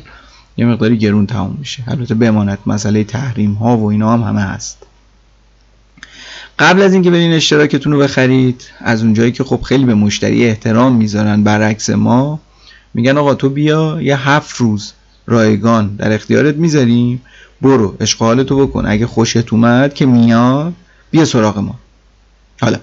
یه 0.56 0.66
مقداری 0.66 0.98
گرون 0.98 1.26
تموم 1.26 1.56
میشه. 1.58 1.84
البته 1.88 2.14
بماند. 2.14 2.58
مسئله 2.66 3.04
تحریم 3.04 3.52
ها 3.52 3.76
و 3.76 3.90
اینا 3.90 4.12
هم 4.12 4.22
همه 4.22 4.40
هست. 4.40 4.78
قبل 6.58 6.82
از 6.82 6.92
اینکه 6.92 7.10
برین 7.10 7.32
اشتراکتون 7.32 7.92
رو 7.92 7.98
بخرید 7.98 8.62
از 8.80 9.02
اونجایی 9.02 9.32
که 9.32 9.44
خب 9.44 9.62
خیلی 9.62 9.84
به 9.84 9.94
مشتری 9.94 10.46
احترام 10.46 10.96
می‌ذارن 10.96 11.44
برعکس 11.44 11.90
ما 11.90 12.40
میگن 12.94 13.18
آقا 13.18 13.34
تو 13.34 13.48
بیا 13.48 13.98
یه 14.02 14.28
هفت 14.28 14.56
روز 14.56 14.92
رایگان 15.26 15.96
در 15.96 16.12
اختیارت 16.12 16.56
می‌ذاریم. 16.56 17.22
برو 17.62 17.96
اشغالتو 18.00 18.66
بکن. 18.66 18.86
اگه 18.86 19.06
خوشت 19.06 19.52
اومد 19.52 19.94
که 19.94 20.06
میاد 20.06 20.72
بیا 21.10 21.24
سراغ 21.24 21.58
ما. 21.58 21.74
حالا 22.60 22.78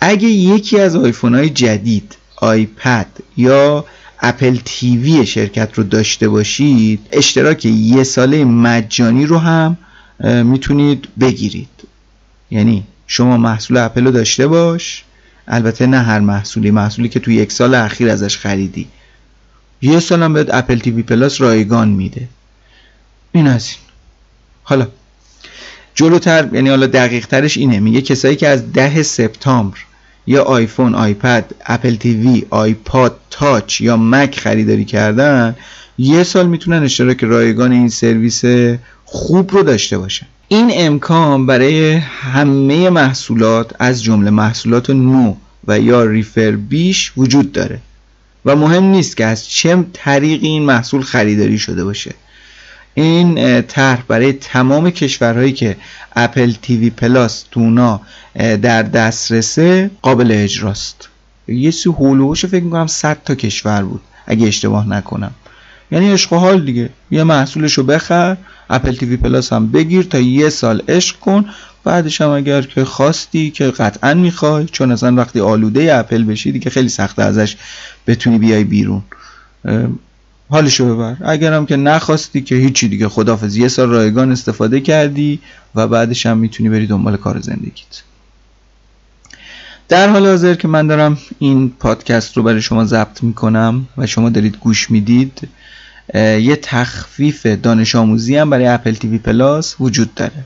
اگه 0.00 0.28
یکی 0.28 0.80
از 0.80 0.96
آیفون 0.96 1.34
های 1.34 1.50
جدید 1.50 2.16
آیپد 2.36 3.06
یا 3.36 3.84
اپل 4.22 4.58
تیوی 4.64 5.26
شرکت 5.26 5.70
رو 5.74 5.84
داشته 5.84 6.28
باشید 6.28 7.00
اشتراک 7.12 7.64
یه 7.64 8.04
ساله 8.04 8.44
مجانی 8.44 9.26
رو 9.26 9.38
هم 9.38 9.76
می‌تونید 10.24 11.08
بگیرید. 11.20 11.68
یعنی 12.50 12.84
شما 13.06 13.36
محصول 13.36 13.76
اپل 13.76 14.04
رو 14.04 14.10
داشته 14.10 14.46
باش. 14.46 15.04
البته 15.48 15.86
نه 15.86 15.98
هر 15.98 16.20
محصولی 16.20 16.70
محصولی 16.70 17.08
که 17.08 17.20
توی 17.20 17.34
یک 17.34 17.52
سال 17.52 17.74
اخیر 17.74 18.08
ازش 18.08 18.38
خریدی. 18.38 18.88
یه 19.82 20.00
سال 20.00 20.22
هم 20.22 20.32
بهت 20.32 20.54
اپل 20.54 20.78
تیوی 20.78 21.02
پلاس 21.02 21.40
رایگان 21.40 21.88
میده. 21.88 22.28
این 23.32 23.46
از 23.46 23.68
این. 23.68 23.78
حالا 24.62 24.88
جلوتر 25.94 26.48
یعنی 26.52 26.68
حالا 26.68 26.86
دقیق 26.86 27.26
ترش 27.26 27.56
اینه. 27.56 27.80
میگه 27.80 28.02
کسایی 28.02 28.36
که 28.36 28.48
از 28.48 28.72
ده 28.72 29.02
سپتامبر 29.02 29.78
یا 30.26 30.42
آیفون 30.42 30.94
آیپد 30.94 31.54
اپل 31.66 31.94
تیوی 31.94 32.46
آیپاد 32.50 33.16
تاچ 33.30 33.80
یا 33.80 33.96
مک 33.96 34.40
خریداری 34.40 34.84
کردن 34.84 35.56
یه 35.98 36.22
سال 36.22 36.46
می‌تونن 36.46 36.82
اشتراک 36.82 37.24
رایگان 37.24 37.72
این 37.72 37.88
سرویس 37.88 38.42
خوب 39.04 39.50
رو 39.52 39.62
داشته 39.62 39.98
باشن. 39.98 40.26
این 40.48 40.70
امکان 40.74 41.46
برای 41.46 41.92
همه 41.94 42.90
محصولات 42.90 43.72
از 43.78 44.02
جمله 44.02 44.30
محصولات 44.30 44.90
نو 44.90 45.34
و 45.68 45.80
یا 45.80 46.04
refurbish 46.04 47.12
وجود 47.16 47.52
داره. 47.52 47.78
و 48.44 48.56
مهم 48.56 48.84
نیست 48.84 49.16
که 49.16 49.26
از 49.26 49.48
چه 49.48 49.84
طریقی 49.92 50.46
این 50.46 50.62
محصول 50.62 51.02
خریداری 51.02 51.58
شده 51.58 51.84
باشه. 51.84 52.14
این 52.94 53.62
طرح 53.62 54.02
برای 54.08 54.32
تمام 54.32 54.90
کشورهایی 54.90 55.52
که 55.52 55.76
اپل 56.16 56.52
تیوی 56.62 56.90
پلاس 56.90 57.44
تو 57.50 57.75
اونا 57.75 58.00
در 58.34 58.82
دسترسه 58.82 59.90
قابل 60.02 60.30
اجراست. 60.34 61.08
یه 61.48 61.70
چی 61.70 61.88
حول 61.88 62.10
و 62.10 62.17
حوش 62.17 62.46
فکر 62.46 62.64
می‌کنم 62.64 62.86
100 62.86 63.18
تا 63.24 63.34
کشور 63.34 63.82
بود 63.82 64.00
اگه 64.26 64.46
اشتباه 64.46 64.88
نکنم. 64.88 65.30
یعنی 65.90 66.12
عشق 66.12 66.32
و 66.32 66.36
حال 66.36 66.64
دیگه. 66.64 66.90
یه 67.10 67.24
محصولش 67.24 67.72
رو 67.72 67.84
بخر 67.84 68.36
اپل 68.70 68.96
تیوی 68.96 69.16
پلاس 69.16 69.52
هم 69.52 69.72
بگیر 69.72 70.02
تا 70.02 70.18
یه 70.18 70.48
سال 70.48 70.82
عشق 70.88 71.18
کن. 71.18 71.44
بعدش 71.84 72.20
هم 72.20 72.30
اگر 72.30 72.62
که 72.62 72.84
خواستی 72.84 73.50
که 73.50 73.64
قطعا 73.64 74.14
می‌خوای 74.14 74.64
چون 74.64 74.92
اصلا 74.92 75.14
وقتی 75.14 75.40
آلوده 75.40 75.94
اپل 75.94 76.24
بشی 76.24 76.52
دیگه 76.52 76.70
خیلی 76.70 76.88
سخته 76.88 77.22
ازش 77.22 77.56
بتونی 78.06 78.38
بیای 78.38 78.64
بیرون. 78.64 79.02
حالشو 80.52 80.94
ببر. 80.94 81.16
اگرم 81.24 81.66
که 81.66 81.76
نخواستی 81.76 82.40
که 82.42 82.54
هیچی 82.54 82.88
دیگه 82.88 83.08
خدافز 83.08 83.56
یه 83.56 83.68
سال 83.68 83.90
رایگان 83.90 84.32
استفاده 84.32 84.80
کردی 84.80 85.40
و 85.74 85.86
بعدش 85.86 86.26
هم 86.26 86.38
می‌تونی 86.38 86.68
بری 86.68 86.86
دنبال 86.86 87.16
کار 87.16 87.40
زندگیت. 87.40 88.02
در 89.88 90.08
حال 90.08 90.26
حاضر 90.26 90.54
که 90.54 90.68
من 90.68 90.86
دارم 90.86 91.18
این 91.38 91.70
پادکست 91.70 92.36
رو 92.36 92.42
برای 92.42 92.62
شما 92.62 92.84
ضبط 92.84 93.22
می‌کنم 93.22 93.88
و 93.96 94.06
شما 94.06 94.28
دارید 94.30 94.56
گوش 94.56 94.90
می‌دید 94.90 95.48
یه 96.14 96.58
تخفیف 96.62 97.46
دانش 97.46 97.94
آموزی 97.94 98.36
هم 98.36 98.50
برای 98.50 98.66
اپل 98.66 98.94
تیوی 98.94 99.18
پلاس 99.18 99.76
وجود 99.80 100.14
داره. 100.14 100.44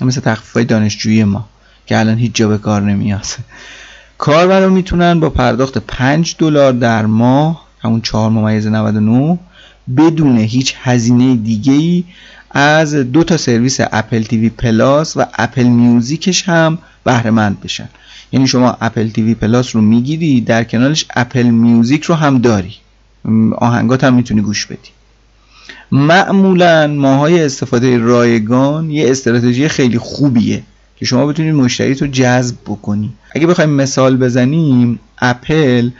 مثل 0.00 0.20
تخفیف 0.20 0.52
های 0.52 0.64
دانشجویی 0.64 1.24
ما 1.24 1.48
که 1.86 1.98
الان 1.98 2.18
هیچ 2.18 2.34
جا 2.34 2.48
به 2.48 2.58
کار 2.58 2.82
نمیاد. 2.82 3.26
کاربرا 4.18 4.68
می‌تونن 4.68 5.20
با 5.20 5.30
پرداخت 5.30 5.78
5 5.78 6.36
دلار 6.38 6.72
در 6.72 7.06
ماه 7.06 7.67
همون 7.80 8.00
4 8.00 8.30
ممیز 8.30 8.66
99 8.66 9.38
بدون 9.96 10.38
هیچ 10.38 10.74
هزینه 10.82 11.36
دیگه 11.36 11.72
ای 11.72 12.04
از 12.50 12.94
دو 12.94 13.24
تا 13.24 13.36
سرویس 13.36 13.80
اپل 13.80 14.22
تیوی 14.22 14.48
پلاس 14.48 15.16
و 15.16 15.24
اپل 15.34 15.62
میوزیکش 15.62 16.48
هم 16.48 16.78
بهره 17.04 17.30
مند 17.30 17.60
بشن. 17.60 17.88
یعنی 18.32 18.46
شما 18.46 18.76
اپل 18.80 19.08
تیوی 19.08 19.34
پلاس 19.34 19.76
رو 19.76 19.82
می‌گیری 19.82 20.40
در 20.40 20.64
کنارش 20.64 21.06
اپل 21.16 21.42
میوزیک 21.42 22.02
رو 22.02 22.14
هم 22.14 22.38
داری. 22.38 22.74
آهنگات 23.56 24.04
هم 24.04 24.14
می‌تونی 24.14 24.40
گوش 24.40 24.66
بدی. 24.66 24.90
معمولا 25.92 26.86
ماهای 26.86 27.44
استفاده 27.44 27.98
رایگان 27.98 28.90
یه 28.90 29.10
استراتژی 29.10 29.68
خیلی 29.68 29.98
خوبیه 29.98 30.62
که 30.96 31.04
شما 31.04 31.26
بتونید 31.26 31.54
مشتری 31.54 31.94
رو 31.94 32.06
جذب 32.06 32.56
بکنی. 32.66 33.12
اگه 33.34 33.46
بخوایم 33.46 33.70
مثال 33.70 34.16
بزنیم 34.16 34.98
اپل 35.18 35.90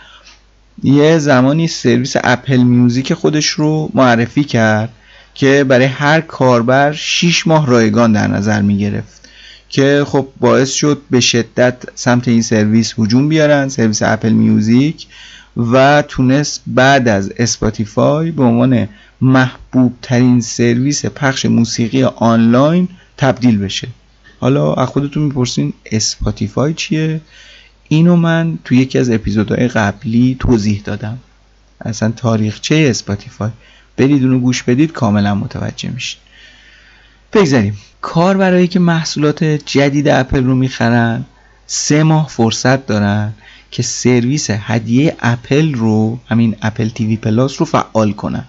یه 0.82 1.18
زمانی 1.18 1.68
سرویس 1.68 2.14
اپل 2.24 2.56
میوزیک 2.56 3.14
خودش 3.14 3.46
رو 3.46 3.90
معرفی 3.94 4.44
کرد 4.44 4.88
که 5.34 5.64
برای 5.64 5.86
هر 5.86 6.20
کاربر 6.20 6.92
6 6.92 7.46
ماه 7.46 7.66
رایگان 7.66 8.12
در 8.12 8.26
نظر 8.26 8.62
می 8.62 8.78
گرفت 8.78 9.28
که 9.68 10.04
خب 10.06 10.28
باعث 10.40 10.72
شد 10.72 11.02
به 11.10 11.20
شدت 11.20 11.74
سمت 11.94 12.28
این 12.28 12.42
سرویس 12.42 12.94
هجوم 12.98 13.28
بیارن 13.28 13.68
سرویس 13.68 14.02
اپل 14.02 14.32
میوزیک 14.32 15.06
و 15.56 16.02
تونست 16.08 16.62
بعد 16.66 17.08
از 17.08 17.32
اسپاتیفای 17.36 18.30
به 18.30 18.42
عنوان 18.42 18.88
محبوب 19.20 19.94
ترین 20.02 20.40
سرویس 20.40 21.06
پخش 21.06 21.46
موسیقی 21.46 22.04
آنلاین 22.04 22.88
تبدیل 23.16 23.58
بشه. 23.58 23.88
حالا 24.40 24.74
از 24.74 24.88
خودتون 24.88 25.22
می‌پرسین 25.22 25.72
اسپاتیفای 25.92 26.74
چیه؟ 26.74 27.20
اینو 27.88 28.16
من 28.16 28.58
تو 28.64 28.74
یکی 28.74 28.98
از 28.98 29.10
اپیزودهای 29.10 29.68
قبلی 29.68 30.36
توضیح 30.40 30.82
دادم. 30.84 31.18
اصلا 31.80 32.12
تاریخچه 32.16 32.86
اسپاتیفای؟ 32.90 33.50
برید 33.96 34.22
اونو 34.22 34.38
گوش 34.38 34.62
بدید 34.62 34.92
کاملا 34.92 35.34
متوجه 35.34 35.90
میشین. 35.90 36.20
بگذریم. 37.32 37.76
کاربرایی 38.00 38.68
که 38.68 38.78
محصولات 38.78 39.44
جدید 39.44 40.08
اپل 40.08 40.44
رو 40.44 40.54
می‌خرن 40.54 41.24
سه 41.66 42.02
ماه 42.02 42.28
فرصت 42.28 42.86
دارن 42.86 43.32
که 43.70 43.82
سرویس 43.82 44.50
هدیه 44.50 45.16
اپل 45.20 45.74
رو 45.74 46.18
همین 46.26 46.56
اپل 46.62 46.88
تیوی 46.88 47.16
پلاس 47.16 47.60
رو 47.60 47.66
فعال 47.66 48.12
کنن. 48.12 48.44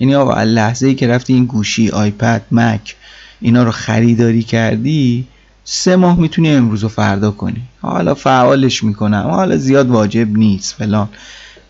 یعنی 0.00 0.14
آقا 0.14 0.42
لحظه 0.42 0.86
ای 0.86 0.94
که 0.94 1.08
رفتی 1.08 1.32
این 1.32 1.44
گوشی 1.44 1.90
آیپد 1.90 2.42
مک 2.52 2.96
اینا 3.40 3.62
رو 3.62 3.70
خریداری 3.70 4.42
کردی 4.42 5.26
سه 5.68 5.96
ماه 5.96 6.18
می‌تونی 6.18 6.50
امروز 6.50 6.84
و 6.84 6.88
فردا 6.88 7.30
کنی. 7.30 7.62
حالا 7.82 8.14
فعالش 8.14 8.84
می‌کنم. 8.84 9.26
حالا 9.30 9.56
زیاد 9.56 9.90
واجب 9.90 10.36
نیست 10.36 10.74
فلان. 10.74 11.08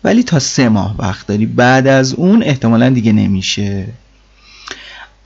ولی 0.03 0.23
تا 0.23 0.39
سه 0.39 0.69
ماه 0.69 0.95
وقت 0.97 1.27
داری. 1.27 1.45
بعد 1.45 1.87
از 1.87 2.13
اون 2.13 2.43
احتمالا 2.43 2.89
دیگه 2.89 3.11
نمیشه. 3.11 3.87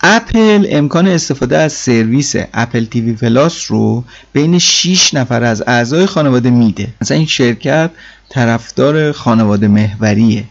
اپل 0.01 0.68
امکان 0.70 1.07
استفاده 1.07 1.57
از 1.57 1.74
سرویس 1.74 2.36
اپل 2.53 2.86
تیوی 2.86 3.14
پلاس 3.14 3.72
رو 3.72 4.03
بین 4.34 4.60
6 4.60 5.14
نفر 5.14 5.44
از 5.44 5.64
اعضای 5.68 6.05
خانواده 6.05 6.50
میده. 6.50 6.88
مثلا 7.01 7.18
این 7.18 7.25
شرکت 7.25 7.92
طرفدار 8.29 9.12
خانواده 9.12 9.68
محوریه. 9.68 10.44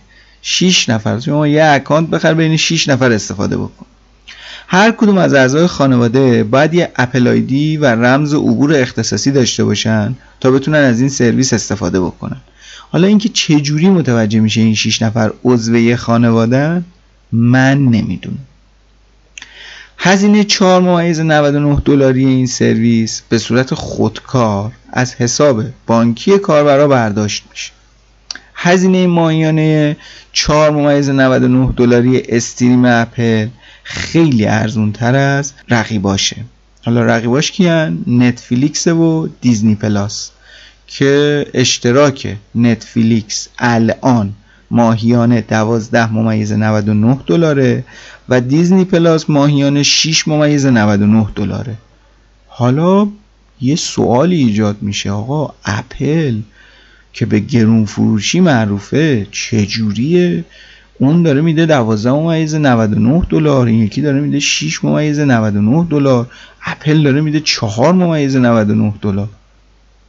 6 0.42 0.88
نفر. 0.88 1.20
شما 1.20 1.46
یه 1.46 1.64
اکانت 1.64 2.11
بخر 2.11 2.35
بین 2.35 2.56
6 2.56 2.88
نفر 2.88 3.12
استفاده 3.12 3.56
بکن. 3.56 3.87
هر 4.72 4.90
کدوم 4.90 5.18
از 5.18 5.35
اعضای 5.35 5.66
خانواده 5.66 6.44
باید 6.44 6.74
یه 6.74 6.90
اپل 6.96 7.28
آیدی 7.28 7.76
و 7.76 7.87
رمز 7.87 8.35
عبور 8.35 8.74
اختصاصی 8.74 9.30
داشته 9.30 9.64
باشن 9.64 10.14
تا 10.40 10.50
بتونن 10.50 10.78
از 10.78 11.00
این 11.00 11.09
سرویس 11.09 11.52
استفاده 11.52 12.00
بکنن. 12.00 12.37
حالا 12.92 13.06
اینکه 13.06 13.28
چه 13.28 13.61
جوری 13.61 13.88
متوجه 13.88 14.40
میشه 14.40 14.61
این 14.61 14.74
6 14.74 15.02
نفر 15.02 15.33
عضو 15.44 15.96
خانواده 15.96 16.83
من 17.33 17.78
نمی‌دونم. 17.78 18.38
هزینه 19.98 20.44
4 20.44 20.83
ممیز 20.83 21.20
99 21.20 21.83
دلاری 21.85 22.26
این 22.26 22.46
سرویس 22.46 23.22
به 23.28 23.38
صورت 23.38 23.74
خودکار 23.74 24.72
از 24.92 25.14
حساب 25.14 25.64
بانکی 25.87 26.38
کاربرا 26.38 26.88
برداشت 26.88 27.44
میشه. 27.50 27.70
هزینه 28.54 29.06
ماهیانه 29.06 29.96
4 30.33 30.70
ممیز 30.70 31.11
99 31.11 31.72
دلاری 31.76 32.22
stream 32.28 32.84
اپل 32.85 33.48
خیلی 33.90 34.46
ارزون 34.46 34.92
تر 34.92 35.14
از 35.14 35.53
رقیباشه. 35.68 36.37
حالا 36.85 37.05
رقیباش 37.05 37.50
کیان؟ 37.50 38.05
نتفلیکس 38.07 38.87
و 38.87 39.29
دیزنی 39.40 39.74
پلاس 39.74 40.31
که 40.87 41.46
اشتراک 41.55 42.37
نتفلیکس 42.55 43.48
الان 43.59 44.33
ماهیانه 44.70 45.40
12 45.40 46.12
ممیز 46.12 46.53
99 46.53 47.18
دلاره 47.26 47.85
و 48.29 48.40
دیزنی 48.40 48.85
پلاس 48.85 49.31
ماهیانه 49.31 49.83
6 49.83 50.29
ممیز 50.29 50.66
99 50.66 51.26
دلاره. 51.35 51.74
حالا 52.46 53.09
یه 53.61 53.76
سوالی 53.76 54.37
ایجاد 54.37 54.76
میشه. 54.83 55.11
آقا 55.11 55.55
اپل 55.64 56.40
که 57.12 57.26
به 57.26 57.38
گرون 57.38 57.85
فروشی 57.85 58.40
معروفه 58.40 59.26
چجوریه؟ 59.31 60.44
اون 61.00 61.22
داره 61.22 61.40
میده 61.40 61.66
12 61.66 62.12
ممیز 62.12 62.54
99 62.54 63.22
دلار 63.30 63.66
این 63.66 63.82
یکی 63.82 64.02
داره 64.02 64.20
میده 64.20 64.40
6 64.40 64.84
ممیز 64.84 65.20
99 65.20 65.86
دلار 65.90 66.26
اپل 66.66 67.02
داره 67.02 67.20
میده 67.20 67.40
4 67.40 67.92
ممیز 67.92 68.36
99 68.36 68.94
دلار. 69.02 69.28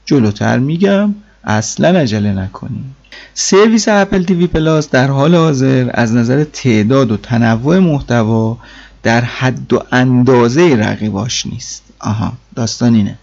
جلوتر 0.05 0.59
میگم 0.59 1.15
اصلا 1.43 1.99
عجله 1.99 2.33
نکنیم 2.33 2.95
سرویس 3.33 3.87
اپل 3.87 4.23
تیوی 4.23 4.47
پلاس 4.47 4.89
در 4.89 5.07
حال 5.07 5.35
حاضر 5.35 5.89
از 5.93 6.13
نظر 6.13 6.43
تعداد 6.43 7.11
و 7.11 7.17
تنوع 7.17 7.79
محتوا 7.79 8.57
در 9.03 9.21
حد 9.21 9.73
و 9.73 9.83
اندازه 9.91 10.75
رقیباش 10.75 11.45
نیست. 11.45 11.83
آها 11.99 12.33
داستان 12.55 12.95
اینه. 12.95 13.17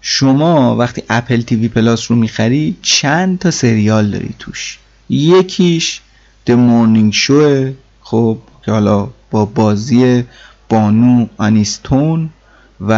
شما 0.00 0.76
وقتی 0.76 1.02
اپل 1.10 1.40
تیوی 1.40 1.68
پلاس 1.68 2.10
رو 2.10 2.16
می‌خری 2.16 2.76
چند 2.82 3.38
تا 3.38 3.50
سریال 3.50 4.10
داری 4.10 4.34
توش؟ 4.38 4.78
یکیش 5.10 6.00
The 6.48 6.50
Morning 6.50 7.12
Show 7.12 7.70
خب 8.02 8.38
که 8.64 8.72
حالا 8.72 9.08
با 9.30 9.44
بازی 9.44 10.24
بانو 10.68 11.26
آنیستون 11.36 12.30
و 12.80 12.92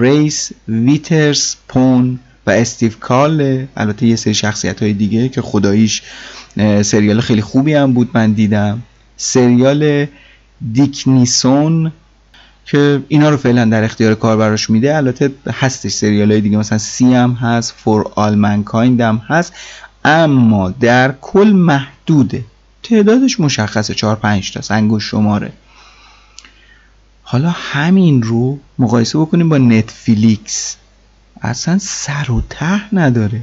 ریس 0.00 0.50
ویترسپون 0.68 2.18
و 2.46 2.50
استیو 2.50 2.92
کارل 3.00 3.66
البته 3.76 4.06
یه 4.06 4.16
سری 4.16 4.34
شخصیت 4.34 4.82
های 4.82 4.92
دیگه 4.92 5.28
که 5.28 5.42
خداییش 5.42 6.02
سریال 6.82 7.20
خیلی 7.20 7.42
خوبی 7.42 7.74
هم 7.74 7.92
بود 7.92 8.10
من 8.14 8.32
دیدم. 8.32 8.82
سریال 9.16 10.06
دیکنیسون 10.72 11.92
که 12.64 13.02
اینا 13.08 13.30
رو 13.30 13.36
فعلا 13.36 13.64
در 13.64 13.84
اختیار 13.84 14.14
کار 14.14 14.36
براش 14.36 14.70
میده. 14.70 14.96
البته 14.96 15.32
هستش 15.52 15.92
سریال 15.92 16.32
های 16.32 16.40
دیگه 16.40 16.56
مثلا 16.56 16.78
سی 16.78 17.14
هم 17.14 17.32
هست 17.32 17.74
فور 17.76 18.12
آل 18.14 18.34
منکایند 18.34 19.00
هم 19.00 19.22
هست 19.26 19.52
اما 20.04 20.70
در 20.70 21.14
کل 21.20 21.52
محدوده. 21.52 22.44
تعدادش 22.88 23.40
مشخصه 23.40 23.94
4 23.94 24.16
5 24.16 24.52
تا 24.52 24.60
سنگ 24.60 24.98
شماره. 24.98 25.52
حالا 27.22 27.50
همین 27.50 28.22
رو 28.22 28.58
مقایسه 28.78 29.18
بکنیم 29.18 29.48
با 29.48 29.58
نتفلیکس. 29.58 30.76
اصلا 31.42 31.78
سر 31.78 32.30
و 32.30 32.42
ته 32.50 32.94
نداره. 32.94 33.40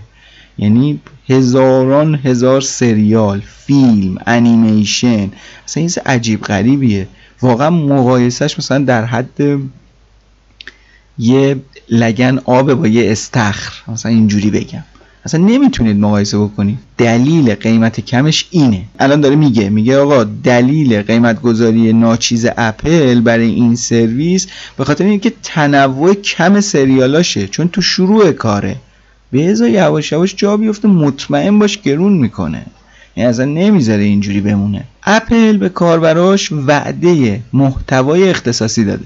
یعنی 0.57 0.99
هزاران 1.29 2.15
هزار 2.15 2.61
سریال 2.61 3.41
فیلم 3.65 4.17
انیمیشن. 4.27 5.31
اصلا 5.65 5.81
این 5.81 5.91
عجیب 6.05 6.41
غریبیه. 6.41 7.07
واقعا 7.41 7.69
مقایسهش 7.69 8.57
مثلا 8.59 8.79
در 8.79 9.05
حد 9.05 9.59
یه 11.17 11.61
لگن 11.89 12.39
آب 12.45 12.73
با 12.73 12.87
یه 12.87 13.11
استخر. 13.11 13.91
مثلا 13.91 14.11
اینجوری 14.11 14.49
بگم. 14.49 14.83
اصلا 15.25 15.41
نمی‌تونید 15.41 15.99
مقایسه 15.99 16.37
بکنید. 16.37 16.77
دلیل 16.97 17.55
قیمت 17.55 17.99
کمش 17.99 18.45
اینه. 18.51 18.81
الان 18.99 19.21
داره 19.21 19.35
میگه 19.35 19.69
میگه 19.69 19.97
آقا 19.97 20.23
دلیل 20.23 21.01
قیمت 21.01 21.41
گذاری 21.41 21.93
ناچیز 21.93 22.47
اپل 22.57 23.21
برای 23.21 23.49
این 23.49 23.75
سرویس 23.75 24.47
به 24.77 24.83
خاطر 24.83 25.03
اینکه 25.03 25.33
تنوع 25.43 26.13
کم 26.13 26.61
سریالاشه 26.61 27.47
چون 27.47 27.67
تو 27.67 27.81
شروع 27.81 28.31
کاره. 28.31 28.75
به 29.31 29.51
ازا 29.51 29.67
یواش 29.67 30.11
یواش 30.11 30.35
جا 30.35 30.57
بیفته 30.57 30.87
مطمئن 30.87 31.59
باش 31.59 31.81
گرون 31.81 32.13
می‌کنه. 32.13 32.65
یعنی 33.15 33.29
اصلا 33.29 33.45
نمی‌ذاره 33.45 34.03
اینجوری 34.03 34.41
بمونه. 34.41 34.83
اپل 35.03 35.57
به 35.57 35.69
کاربراش 35.69 36.51
وعده 36.51 37.41
محتوای 37.53 38.29
اختصاصی 38.29 38.83
داده. 38.83 39.05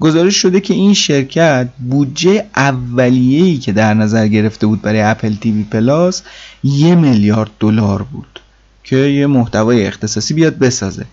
گزارش 0.00 0.36
شده 0.36 0.60
که 0.60 0.74
این 0.74 0.94
شرکت 0.94 1.68
بودجه 1.90 2.46
اولیه‌ای 2.56 3.58
که 3.58 3.72
در 3.72 3.94
نظر 3.94 4.28
گرفته 4.28 4.66
بود 4.66 4.82
برای 4.82 5.00
اپل 5.00 5.34
تیوی 5.34 5.62
پلاس 5.62 6.22
یه 6.64 6.94
میلیارد 6.94 7.50
دلار 7.60 8.02
بود 8.02 8.40
که 8.84 8.96
یه 8.96 9.26
محتوای 9.26 9.86
اختصاصی 9.86 10.34
بیاد 10.34 10.58
بسازه. 10.58 11.06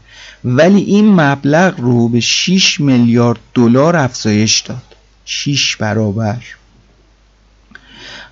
ولی 0.46 0.82
این 0.82 1.22
مبلغ 1.22 1.80
رو 1.80 2.10
به 2.10 2.20
6 2.20 2.80
میلیارد 2.80 3.40
دلار 3.54 3.96
افزایش 3.96 4.60
داد. 4.60 4.84
6 5.26 5.76
برابر. 5.76 6.38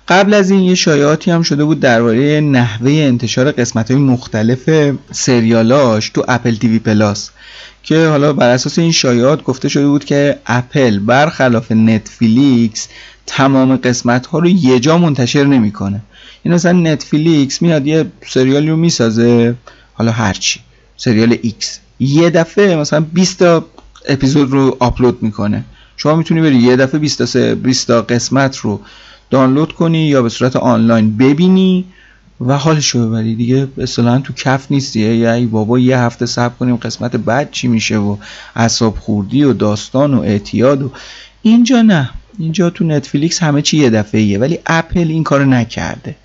قبل 0.08 0.34
از 0.34 0.50
این 0.50 0.60
یه 0.60 0.74
شایعاتی 0.74 1.30
هم 1.30 1.42
شده 1.42 1.64
بود 1.64 1.80
درباره 1.80 2.40
نحوه 2.40 2.90
انتشار 2.90 3.52
قسمت 3.52 3.90
های 3.90 4.00
مختلف 4.00 4.92
سریالاش 5.12 6.08
تو 6.08 6.24
اپل 6.28 6.54
تیوی 6.54 6.78
پلاس 6.78 7.30
که 7.82 8.06
حالا 8.06 8.32
بر 8.32 8.48
اساس 8.48 8.78
این 8.78 8.92
شایعات 8.92 9.42
گفته 9.42 9.68
شده 9.68 9.86
بود 9.86 10.04
که 10.04 10.38
اپل 10.46 10.98
برخلاف 10.98 11.72
نتفلیکس 11.72 12.88
تمام 13.26 13.76
قسمت 13.76 14.26
ها 14.26 14.38
رو 14.38 14.48
یه 14.48 14.80
جا 14.80 14.98
منتشر 14.98 15.44
نمی‌کنه. 15.44 16.00
این 16.42 16.54
مثلا 16.54 16.72
نتفلیکس 16.72 17.62
میاد 17.62 17.86
یه 17.86 18.06
سریالی 18.26 18.68
رو 18.68 18.76
می‌سازه 18.76 19.54
حالا 19.94 20.12
هرچی 20.12 20.60
سریال 20.96 21.34
X 21.34 21.64
یه 22.00 22.30
دفعه 22.30 22.76
مثلا 22.76 23.00
20 23.00 23.38
تا 23.38 23.66
اپیزود 24.08 24.50
رو 24.50 24.76
آپلود 24.80 25.22
می‌کنه. 25.22 25.64
شما 25.96 26.14
می‌تونی 26.14 26.40
بری 26.40 26.56
یه 26.56 26.76
دفعه 26.76 27.00
20 27.00 27.22
تا 27.22 27.54
20 27.54 27.86
تا 27.86 28.02
قسمت 28.02 28.56
رو 28.56 28.80
دانلود 29.30 29.72
کنی 29.72 30.06
یا 30.06 30.22
به 30.22 30.28
صورت 30.28 30.56
آنلاین 30.56 31.16
ببینی 31.16 31.84
و 32.40 32.58
حالش 32.58 32.88
رو 32.88 33.08
ببری. 33.08 33.34
دیگه 33.34 33.68
اصلا 33.78 34.18
تو 34.18 34.32
کف 34.32 34.66
نیستی. 34.70 35.00
یا 35.14 35.32
ای 35.32 35.46
بابا 35.46 35.78
یه 35.78 35.98
هفته 35.98 36.26
صبر 36.26 36.54
کنیم 36.54 36.76
قسمت 36.76 37.16
بعد 37.16 37.50
چی 37.50 37.68
میشه 37.68 37.96
و 37.98 38.16
اعصاب 38.56 38.96
خوردی 38.98 39.44
و 39.44 39.52
داستان 39.52 40.14
و 40.14 40.20
اعتیاد 40.20 40.82
و 40.82 40.90
اینجا 41.42 41.82
نه. 41.82 42.10
اینجا 42.38 42.70
تو 42.70 42.84
نتفلیکس 42.84 43.42
همه 43.42 43.62
چی 43.62 43.76
یه 43.76 43.90
دفعه 43.90 44.20
ایه 44.20 44.38
ولی 44.38 44.58
اپل 44.66 44.98
این 45.08 45.24
کارو 45.24 45.44
نکرده. 45.44 46.16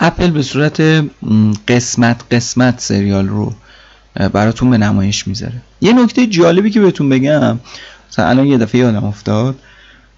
اپل 0.00 0.30
به 0.30 0.42
صورت 0.42 1.04
قسمت 1.68 2.20
قسمت 2.30 2.80
سریال 2.80 3.28
رو 3.28 3.52
براتون 4.32 4.70
به 4.70 4.78
نمایش 4.78 5.26
می‌ذاره. 5.26 5.62
یه 5.80 5.92
نکته 5.92 6.26
جالبی 6.26 6.70
که 6.70 6.80
بهتون 6.80 7.08
بگم 7.08 7.58
مثلا 8.10 8.28
الان 8.28 8.46
یه 8.46 8.58
دفعه 8.58 8.80
یادم 8.80 9.04
افتاد. 9.04 9.58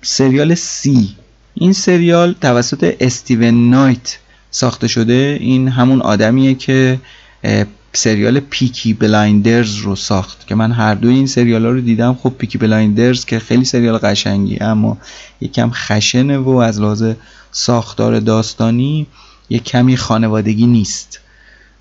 سریال 0.02 0.55
See. 0.55 1.16
این 1.55 1.73
سریال 1.73 2.35
توسط 2.41 2.97
استیون 3.01 3.71
نایت 3.71 4.19
ساخته 4.51 4.88
شده. 4.88 5.38
این 5.41 5.69
همون 5.69 6.03
آدمیه 6.03 6.55
که 6.55 6.99
سریال 7.93 8.41
Peaky 8.40 8.95
Blinders 8.95 9.77
رو 9.77 9.97
ساخت 9.97 10.47
که 10.47 10.55
من 10.55 10.73
هر 10.73 10.95
دوی 10.95 11.15
این 11.15 11.27
سریال 11.27 11.65
ها 11.65 11.71
رو 11.71 11.81
دیدم. 11.81 12.15
خب 12.15 12.33
Peaky 12.38 12.59
Blinders 12.59 13.25
که 13.25 13.38
خیلی 13.38 13.65
سریال 13.65 13.99
قشنگی 13.99 14.59
اما 14.61 14.99
یکم 15.41 15.71
خشنه 15.71 16.38
و 16.38 16.49
از 16.51 16.81
لحاظ 16.81 17.12
ساختار 17.51 18.21
داستانی 18.21 19.07
یک 19.51 19.65
کمی 19.65 19.97
خانوادگی 19.97 20.67
نیست. 20.67 21.21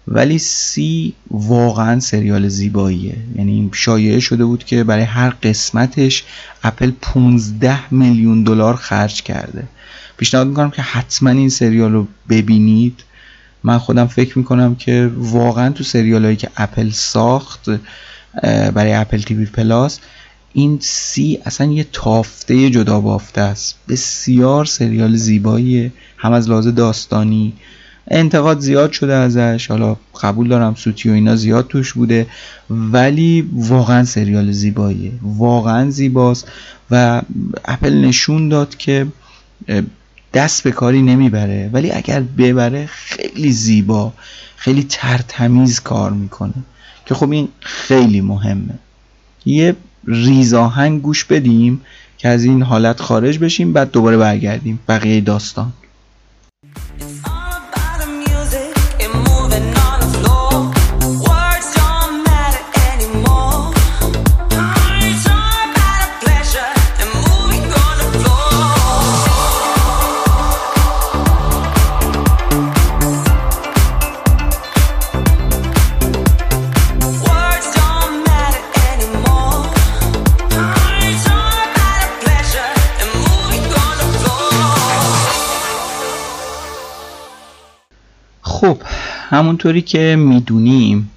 ولی 0.07 0.39
See 0.39 1.13
واقعا 1.31 1.99
سریال 1.99 2.47
زیباییه. 2.47 3.17
یعنی 3.35 3.69
شایعه 3.73 4.19
شده 4.19 4.45
بود 4.45 4.63
که 4.63 4.83
برای 4.83 5.03
هر 5.03 5.29
قسمتش 5.29 6.23
اپل 6.63 6.91
15 7.01 7.93
میلیون 7.93 8.43
دلار 8.43 8.75
خرج 8.75 9.21
کرده. 9.21 9.63
پیشنهاد 10.17 10.47
می‌کنم 10.47 10.71
که 10.71 10.81
حتما 10.81 11.29
این 11.29 11.49
سریال 11.49 11.91
رو 11.91 12.07
ببینید. 12.29 13.03
من 13.63 13.77
خودم 13.77 14.07
فکر 14.07 14.37
می‌کنم 14.37 14.75
که 14.75 15.11
واقعا 15.17 15.69
تو 15.69 15.83
سریال 15.83 16.25
هایی 16.25 16.37
که 16.37 16.49
اپل 16.57 16.89
ساخت 16.89 17.69
برای 18.43 18.93
اپل 18.93 19.21
تیوی 19.21 19.45
پلاس 19.45 19.99
این 20.53 20.77
سی 20.81 21.39
اصلا 21.45 21.71
یه 21.71 21.85
تافته 21.91 22.69
جدا 22.69 22.99
بافته 22.99 23.41
است. 23.41 23.75
بسیار 23.89 24.65
سریال 24.65 25.15
زیباییه. 25.15 25.91
هم 26.17 26.33
از 26.33 26.49
لحاظ 26.49 26.67
داستانی 26.67 27.53
انتقاد 28.07 28.59
زیاد 28.59 28.91
شده 28.91 29.13
ازش. 29.13 29.67
حالا 29.67 29.95
قبول 30.21 30.47
دارم 30.47 30.75
سوتی 30.75 31.09
و 31.09 31.13
اینا 31.13 31.35
زیاد 31.35 31.67
توش 31.67 31.93
بوده. 31.93 32.27
ولی 32.69 33.49
واقعا 33.53 34.03
سریال 34.05 34.51
زیباییه. 34.51 35.11
واقعا 35.21 35.89
زیباست 35.89 36.47
و 36.91 37.21
اپل 37.65 37.93
نشون 37.93 38.49
داد 38.49 38.75
که 38.77 39.07
دست 40.33 40.63
به 40.63 40.71
کاری 40.71 41.01
نمی‌بره. 41.01 41.69
ولی 41.73 41.91
اگر 41.91 42.19
ببره 42.37 42.85
خیلی 42.85 43.51
زیبا 43.51 44.13
خیلی 44.55 44.85
ترتمیز 44.89 45.79
کار 45.79 46.11
می‌کنه. 46.11 46.53
که 47.05 47.15
خب 47.15 47.31
این 47.31 47.47
خیلی 47.59 48.21
مهمه. 48.21 48.79
یه 49.45 49.75
ریزاهنگ 50.07 51.01
گوش 51.01 51.25
بدیم 51.25 51.81
که 52.17 52.29
از 52.29 52.43
این 52.43 52.61
حالت 52.61 53.01
خارج 53.01 53.39
بشیم 53.39 53.73
بعد 53.73 53.91
دوباره 53.91 54.17
برگردیم. 54.17 54.79
بقیه 54.87 55.21
داستان. 55.21 55.73
همونطوری 89.31 89.81
که 89.81 90.15
می‌دونیم 90.19 91.11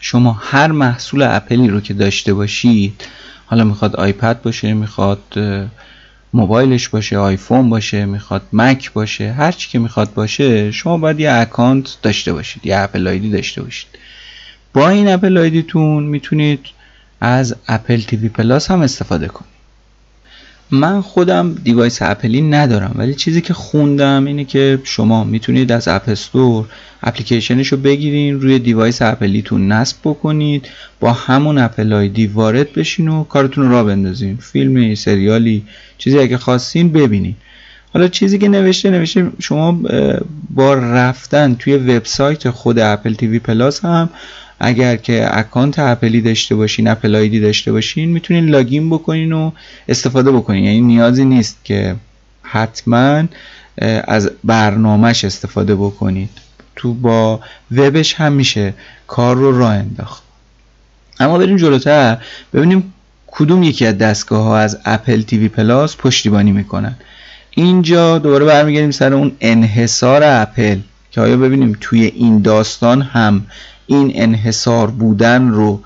شما 0.00 0.32
هر 0.32 0.72
محصول 0.72 1.22
اپلی 1.22 1.68
رو 1.68 1.80
که 1.80 1.94
داشته 1.94 2.34
باشید 2.34 3.04
حالا 3.46 3.64
می‌خواد 3.64 3.96
آیپد 3.96 4.42
باشه 4.42 4.74
می‌خواد 4.74 5.22
موبایلش 6.32 6.88
باشه 6.88 7.18
آیفون 7.18 7.70
باشه 7.70 8.04
می‌خواد 8.04 8.42
مک 8.52 8.92
باشه 8.92 9.32
هر 9.32 9.52
چی 9.52 9.68
که 9.68 9.78
می‌خواد 9.78 10.14
باشه 10.14 10.72
شما 10.72 10.98
باید 10.98 11.20
یه 11.20 11.32
account 11.32 11.98
داشته 12.02 12.32
باشید 12.32 12.66
یه 12.66 12.78
Apple 12.78 13.08
ID 13.08 13.30
داشته 13.30 13.62
باشید. 13.62 13.88
با 14.74 14.88
این 14.88 15.08
Apple 15.08 15.38
ID 15.38 15.64
تون 15.64 16.02
می‌تونید 16.02 16.60
از 17.20 17.56
اپل 17.68 18.00
تیوی 18.00 18.28
پلاس 18.28 18.70
هم 18.70 18.80
استفاده 18.80 19.28
کنید. 19.28 19.57
من 20.70 21.00
خودم 21.00 21.54
device 21.64 22.02
اپلی 22.02 22.40
ندارم 22.40 22.94
ولی 22.94 23.14
چیزی 23.14 23.40
که 23.40 23.54
خوندم 23.54 24.24
اینه 24.24 24.44
که 24.44 24.80
شما 24.84 25.24
می‌تونید 25.24 25.72
از 25.72 25.88
App 25.88 26.08
Store 26.08 26.66
اپلیکیشنش 27.02 27.68
رو 27.68 27.78
بگیرین 27.78 28.40
روی 28.40 28.58
device 28.58 29.02
اپلیتون 29.02 29.72
نصب 29.72 29.96
بکنید 30.04 30.68
با 31.00 31.12
همون 31.12 31.58
Apple 31.58 31.92
ID 31.92 32.26
وارد 32.26 32.72
بشین 32.72 33.08
و 33.08 33.24
کارتون 33.24 33.64
رو 33.64 33.70
را 33.72 33.84
بندازین. 33.84 34.36
فیلمی 34.36 34.96
سریالی 34.96 35.64
چیزی 35.98 36.18
اگه 36.18 36.38
خواستین 36.38 36.92
ببینید 36.92 37.36
حالا 37.94 38.08
چیزی 38.08 38.38
که 38.38 38.48
نوشته 38.48 38.90
نوشته 38.90 39.30
شما 39.40 39.80
با 40.50 40.74
رفتن 40.74 41.54
توی 41.54 41.76
وبسایت 41.76 42.50
خود 42.50 42.78
اپل 42.78 43.14
تیوی 43.14 43.38
پلاس 43.38 43.84
هم 43.84 44.10
اگر 44.60 44.96
که 44.96 45.38
account 45.38 45.78
اپلی 45.78 46.20
داشته 46.20 46.54
باشین 46.54 46.88
Apple 46.88 47.14
ID 47.14 47.40
داشته 47.40 47.72
باشین 47.72 48.08
می‌تونین 48.08 48.48
login 48.48 48.90
بکنین 48.90 49.32
و 49.32 49.50
استفاده 49.88 50.32
بکنین. 50.32 50.64
یعنی 50.64 50.80
نیازی 50.80 51.24
نیست 51.24 51.56
که 51.64 51.96
حتما 52.42 53.24
از 54.04 54.30
برنامهش 54.44 55.24
استفاده 55.24 55.74
بکنید. 55.74 56.30
تو 56.76 56.94
با 56.94 57.40
وبش 57.72 58.14
هم 58.14 58.32
میشه 58.32 58.74
کار 59.06 59.36
رو 59.36 59.58
راه 59.58 59.72
انداخت. 59.72 60.22
اما 61.20 61.38
بریم 61.38 61.56
جلوتر. 61.56 62.18
ببینیم 62.52 62.94
کدوم 63.26 63.62
یکی 63.62 63.86
از 63.86 63.98
دستگاه 63.98 64.44
ها 64.44 64.58
از 64.58 64.78
اپل 64.84 65.22
تیوی 65.22 65.48
پلاس 65.48 65.96
پشتیبانی 65.96 66.52
می‌کنن. 66.52 66.94
اینجا 67.50 68.18
دوباره 68.18 68.44
برمیگردیم 68.44 68.90
سر 68.90 69.14
اون 69.14 69.32
انحصار 69.40 70.22
اپل 70.24 70.78
که 71.10 71.20
آیا 71.20 71.36
ببینیم 71.36 71.76
توی 71.80 72.04
این 72.04 72.42
داستان 72.42 73.02
هم 73.02 73.46
این 73.88 74.12
انحصار 74.14 74.90
بودن 74.90 75.48
رو 75.48 75.80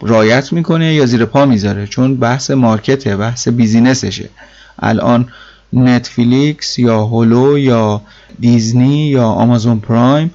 رعایت 0.00 0.52
می‌کنه 0.52 0.94
یا 0.94 1.06
زیر 1.06 1.24
پا 1.24 1.46
می‌ذاره؟ 1.46 1.86
چون 1.86 2.16
بحث 2.16 2.50
market 2.50 3.07
ه 3.07 3.16
بحث 3.16 3.48
business 3.48 4.01
شه. 4.01 4.28
الان 4.78 5.28
نتفلیکس 5.72 6.78
یا 6.78 7.04
هولو 7.04 7.58
یا 7.58 8.00
دیزنی 8.40 9.08
یا 9.08 9.24
آمازون 9.24 9.80
پرایم 9.80 10.30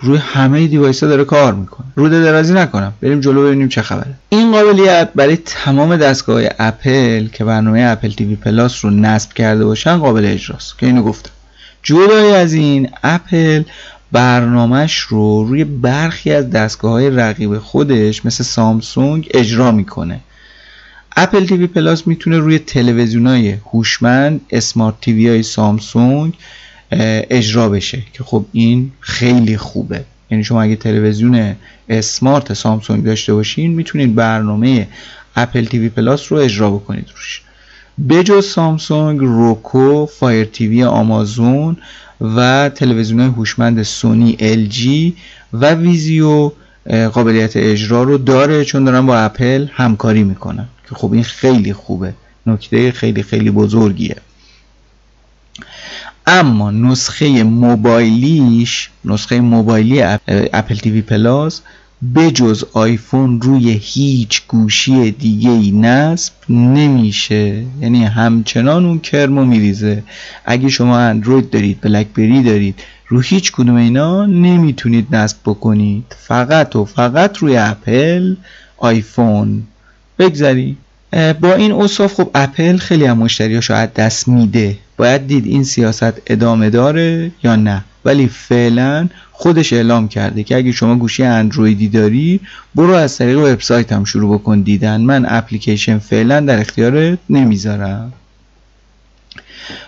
روی 0.00 0.18
همه 0.18 0.66
device 0.66 1.02
ها 1.02 1.08
داره 1.08 1.24
کار 1.24 1.54
می‌کنه. 1.54 1.86
روده 1.96 2.22
درازی 2.22 2.54
نکنم. 2.54 2.92
بریم 3.00 3.20
جلو 3.20 3.46
ببینیم 3.46 3.68
چه 3.68 3.82
خبره. 3.82 4.14
این 4.28 4.52
قابلیت 4.52 5.08
برای 5.14 5.36
تمام 5.36 5.96
دستگاه 5.96 6.42
اپل 6.58 7.26
که 7.26 7.44
برنامه 7.44 7.80
اپل 7.80 8.10
تیوی 8.10 8.36
پلاس 8.36 8.84
رو 8.84 8.90
نصب 8.90 9.32
کرده 9.32 9.64
باشن 9.64 9.98
قابل 9.98 10.24
اجراست. 10.24 10.78
که 10.78 10.86
اینو 10.86 11.02
گفتم. 11.02 11.30
جدای 11.82 12.34
از 12.34 12.52
این 12.52 12.88
اپل 13.02 13.62
برنامهش 14.14 14.98
رو 14.98 15.44
روی 15.44 15.64
برخی 15.64 16.32
از 16.32 16.50
دستگاه 16.50 16.92
های 16.92 17.10
رقیب 17.10 17.58
خودش 17.58 18.26
مثل 18.26 18.44
سامسونگ 18.44 19.28
اجرا 19.34 19.72
می‌کنه. 19.72 20.20
اپل 21.16 21.46
تیوی 21.46 21.66
پلاس 21.66 22.06
می‌تونه 22.06 22.38
روی 22.38 22.58
تلویزیون 22.58 23.26
های 23.26 23.52
هوشمند 23.52 24.40
smart 24.50 24.94
TV 25.00 25.28
های 25.28 25.42
سامسونگ 25.42 26.32
اجرا 27.30 27.68
بشه 27.68 28.02
که 28.12 28.24
خب 28.24 28.44
این 28.52 28.92
خیلی 29.00 29.56
خوبه. 29.56 30.04
یعنی 30.30 30.44
شما 30.44 30.62
اگه 30.62 30.76
تلویزیون 30.76 31.56
smart 31.88 32.52
سامسونگ 32.52 33.04
داشته 33.04 33.34
باشین 33.34 33.70
می‌تونید 33.74 34.14
برنامه 34.14 34.88
اپل 35.36 35.64
تیوی 35.64 35.88
پلاس 35.88 36.32
رو 36.32 36.38
اجرا 36.38 36.70
بکنید 36.70 37.06
روش. 37.16 37.42
بجز 38.08 38.46
سامسونگ 38.46 39.20
روکو 39.20 40.06
Fire 40.06 40.44
TV 40.44 40.84
آمازون 40.84 41.76
و 42.20 42.68
تلویزیون 42.68 43.20
هوشمند 43.20 43.82
سونی 43.82 44.36
ال 44.40 44.66
جی 44.66 45.16
و 45.52 45.74
ویزیو 45.74 46.52
قابلیت 47.12 47.56
اجرا 47.56 48.02
رو 48.02 48.18
داره 48.18 48.64
چون 48.64 48.84
دارن 48.84 49.06
با 49.06 49.18
اپل 49.18 49.66
همکاری 49.72 50.24
می‌کنن. 50.24 50.68
که 50.88 50.94
خب 50.94 51.12
این 51.12 51.24
خیلی 51.24 51.72
خوبه. 51.72 52.14
نکته 52.46 52.92
خیلی 52.92 53.22
خیلی 53.22 53.50
بزرگیه. 53.50 54.16
اما 56.26 56.70
نسخه 56.70 57.42
موبایلیش 57.42 58.90
نسخه 59.04 59.40
موبایلی 59.40 60.02
اپل 60.28 60.74
تیوی 60.74 61.02
پلاس 61.02 61.60
بجز 62.14 62.64
آیفون 62.72 63.40
روی 63.40 63.80
هیچ 63.82 64.42
گوشی 64.48 65.10
دیگه 65.10 65.50
ای 65.50 65.70
نصب 65.70 66.32
نمیشه. 66.48 67.62
یعنی 67.80 68.04
همچنان 68.04 68.86
اون 68.86 68.98
کرمو 68.98 69.44
میریزه. 69.44 70.02
اگه 70.44 70.68
شما 70.68 70.98
اندروید 70.98 71.50
دارید 71.50 71.80
بلکبری 71.80 72.42
دارید 72.42 72.74
رو 73.08 73.20
هیچ 73.20 73.52
کدوم 73.52 73.74
اینا 73.74 74.26
نمی‌تونید 74.26 75.16
نصب 75.16 75.36
بکنید. 75.44 76.04
فقط 76.18 76.76
و 76.76 76.84
فقط 76.84 77.38
روی 77.38 77.56
اپل 77.56 78.36
آیفون. 78.76 79.62
بگذارید 80.18 80.76
با 81.40 81.54
این 81.54 81.72
اصاف 81.72 82.14
خب 82.14 82.30
اپل 82.34 82.76
خیلی 82.76 83.04
هم 83.04 83.18
مشتریاشو 83.18 83.74
از 83.74 83.94
دست 83.94 84.28
میده. 84.28 84.78
باید 84.96 85.26
دید 85.26 85.46
این 85.46 85.64
سیاست 85.64 86.22
ادامه 86.26 86.70
داره 86.70 87.30
یا 87.44 87.56
نه. 87.56 87.84
ولی 88.04 88.28
فعلا 88.28 89.08
خودش 89.36 89.72
اعلام 89.72 90.08
کرده 90.08 90.42
که 90.42 90.56
اگه 90.56 90.72
شما 90.72 90.94
گوشی 90.94 91.22
اندرویدی 91.22 91.88
داری 91.88 92.40
برو 92.74 92.94
از 92.94 93.18
طریق 93.18 93.38
وبسایت 93.38 93.92
هم 93.92 94.04
شروع 94.04 94.38
بکن 94.38 94.60
دیدن. 94.60 95.00
من 95.00 95.26
اپلیکیشن 95.28 95.98
فعلا 95.98 96.40
در 96.40 96.60
اختیارت 96.60 97.18
نمی‌ذارم. 97.30 98.12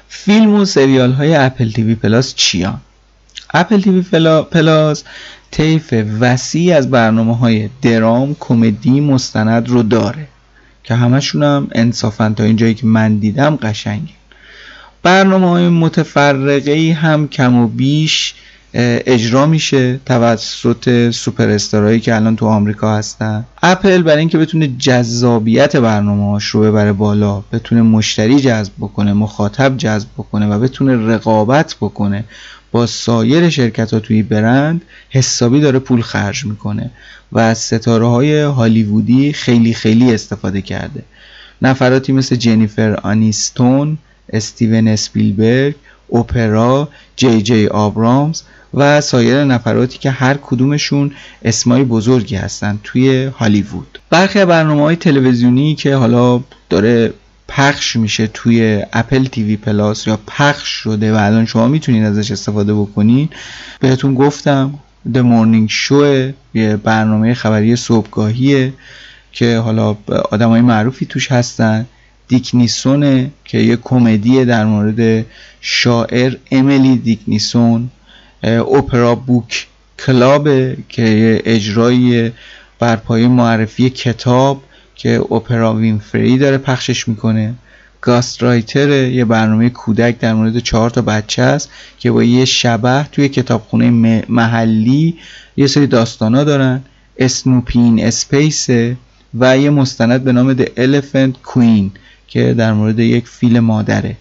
فیلم 0.08 0.54
و 0.54 0.64
سریال 0.64 1.12
های 1.12 1.34
اپل 1.34 1.70
تیوی 1.70 1.94
پلاس 1.94 2.34
چیان؟ 2.34 2.80
اپل 3.54 3.80
تیوی 3.80 4.02
پلاس 4.50 5.04
طیف 5.50 5.94
وسیع 6.20 6.76
از 6.76 6.90
برنامه 6.90 7.36
های 7.36 7.68
درام 7.82 8.36
کمدی 8.40 9.00
مستند 9.00 9.68
رو 9.68 9.82
داره 9.82 10.28
که 10.84 10.94
همشون 10.94 11.42
هم 11.42 11.68
انصافا 11.72 12.34
تا 12.36 12.44
اینجایی 12.44 12.74
که 12.74 12.86
من 12.86 13.16
دیدم 13.16 13.56
قشنگه. 13.56 14.12
برنامه 15.02 15.48
های 15.48 15.68
متفرقه 15.68 16.98
هم 17.00 17.28
کم 17.28 17.54
و 17.54 17.66
بیش 17.66 18.34
اجرا 18.78 19.46
میشه 19.46 20.00
توسط 20.06 21.10
سوپر 21.10 21.48
استارایی 21.48 22.00
که 22.00 22.16
الان 22.16 22.36
تو 22.36 22.46
آمریکا 22.46 22.96
هستن. 22.96 23.44
اپل 23.62 24.02
برای 24.02 24.18
اینکه 24.18 24.38
بتونه 24.38 24.68
جذابیت 24.78 25.76
برنامه 25.76 26.40
رو 26.52 26.60
ببره 26.60 26.92
بالا 26.92 27.42
بتونه 27.52 27.82
مشتری 27.82 28.40
جذب 28.40 28.72
بکنه 28.78 29.12
مخاطب 29.12 29.76
جذب 29.76 30.08
بکنه 30.18 30.46
و 30.46 30.58
بتونه 30.58 31.14
رقابت 31.14 31.76
بکنه 31.80 32.24
با 32.72 32.86
سایر 32.86 33.48
شرکت 33.48 33.94
ها 33.94 34.00
توی 34.00 34.22
برند 34.22 34.82
حسابی 35.10 35.60
داره 35.60 35.78
پول 35.78 36.02
خرج 36.02 36.44
می‌کنه 36.44 36.90
و 37.32 37.38
از 37.38 37.58
ستاره 37.58 38.06
های 38.06 38.40
هالیوودی 38.40 39.32
خیلی 39.32 39.74
خیلی 39.74 40.14
استفاده 40.14 40.62
کرده. 40.62 41.02
نفراتی 41.62 42.12
مثل 42.12 42.36
جنیفر 42.36 42.94
آنیستون 43.02 43.98
استیون 44.32 44.88
اسپیلبرگ 44.88 45.74
اوپرا 46.08 46.88
جی 47.16 47.42
جی 47.42 47.66
آبرامز 47.66 48.42
و 48.74 49.00
سایر 49.00 49.44
نفراتی 49.44 49.98
که 49.98 50.10
هر 50.10 50.34
کدومشون 50.42 51.12
اسمای 51.44 51.84
بزرگی 51.84 52.36
هستن 52.36 52.78
توی 52.84 53.24
هالیوود. 53.24 53.98
برخی 54.10 54.44
برنامه 54.44 54.82
های 54.82 54.96
تلویزیونی 54.96 55.74
که 55.74 55.94
حالا 55.94 56.40
داره 56.70 57.12
پخش 57.48 57.96
میشه 57.96 58.26
توی 58.26 58.82
اپل 58.92 59.24
تیوی 59.24 59.56
پلاس 59.56 60.06
یا 60.06 60.18
پخش 60.26 60.68
شده 60.68 61.12
و 61.12 61.16
الان 61.16 61.46
شما 61.46 61.68
می‌تونید 61.68 62.04
ازش 62.04 62.30
استفاده 62.30 62.74
بکنید 62.74 63.32
بهتون 63.80 64.14
گفتم 64.14 64.78
The 65.14 65.18
Morning 65.18 65.72
Show 65.72 66.32
یه 66.54 66.76
برنامه 66.76 67.34
خبری 67.34 67.76
صبحگاهیه 67.76 68.72
که 69.32 69.58
حالا 69.58 69.96
آدم 70.30 70.48
های 70.48 70.60
معروفی 70.60 71.06
توش 71.06 71.32
هستن. 71.32 71.86
دیکنیسونه 72.28 73.30
که 73.44 73.58
یه 73.58 73.76
کمدی 73.76 74.44
در 74.44 74.64
مورد 74.64 75.26
شاعر 75.60 76.36
امیلی 76.50 76.96
دیکنیسون 76.96 77.90
اپرا 78.44 79.14
بوک 79.14 79.66
کلاب 80.06 80.48
که 80.88 81.02
یه 81.02 81.42
اجرای 81.44 82.32
بر 82.78 82.96
پایه 82.96 83.28
معرفی 83.28 83.90
کتاب 83.90 84.62
که 84.94 85.20
اپرا 85.20 85.74
وینفری 85.74 86.38
داره 86.38 86.58
پخشش 86.58 87.08
می‌کنه. 87.08 87.54
گاست 88.00 88.42
رایتر 88.42 88.88
یه 88.90 89.24
برنامه 89.24 89.70
کودک 89.70 90.18
در 90.18 90.34
مورد 90.34 90.58
چهار 90.58 90.90
تا 90.90 91.02
بچه 91.02 91.42
است 91.42 91.70
که 91.98 92.10
با 92.10 92.22
یه 92.22 92.44
شبح 92.44 93.06
توی 93.12 93.28
کتابخونه 93.28 93.90
محلی 94.28 95.18
یه 95.56 95.66
سری 95.66 95.86
داستانا 95.86 96.44
دارن. 96.44 96.82
Snoopy 97.18 97.83
in 97.83 98.04
Space 98.04 98.66
و 99.38 99.58
یه 99.58 99.70
مستند 99.70 100.24
به 100.24 100.32
نام 100.32 100.56
The 100.56 100.66
Elephant 100.66 101.52
Queen. 101.52 101.98
که 102.28 102.54
در 102.54 102.72
مورد 102.72 102.98
یک 102.98 103.28
فیل 103.28 103.60
مادره. 103.60 104.16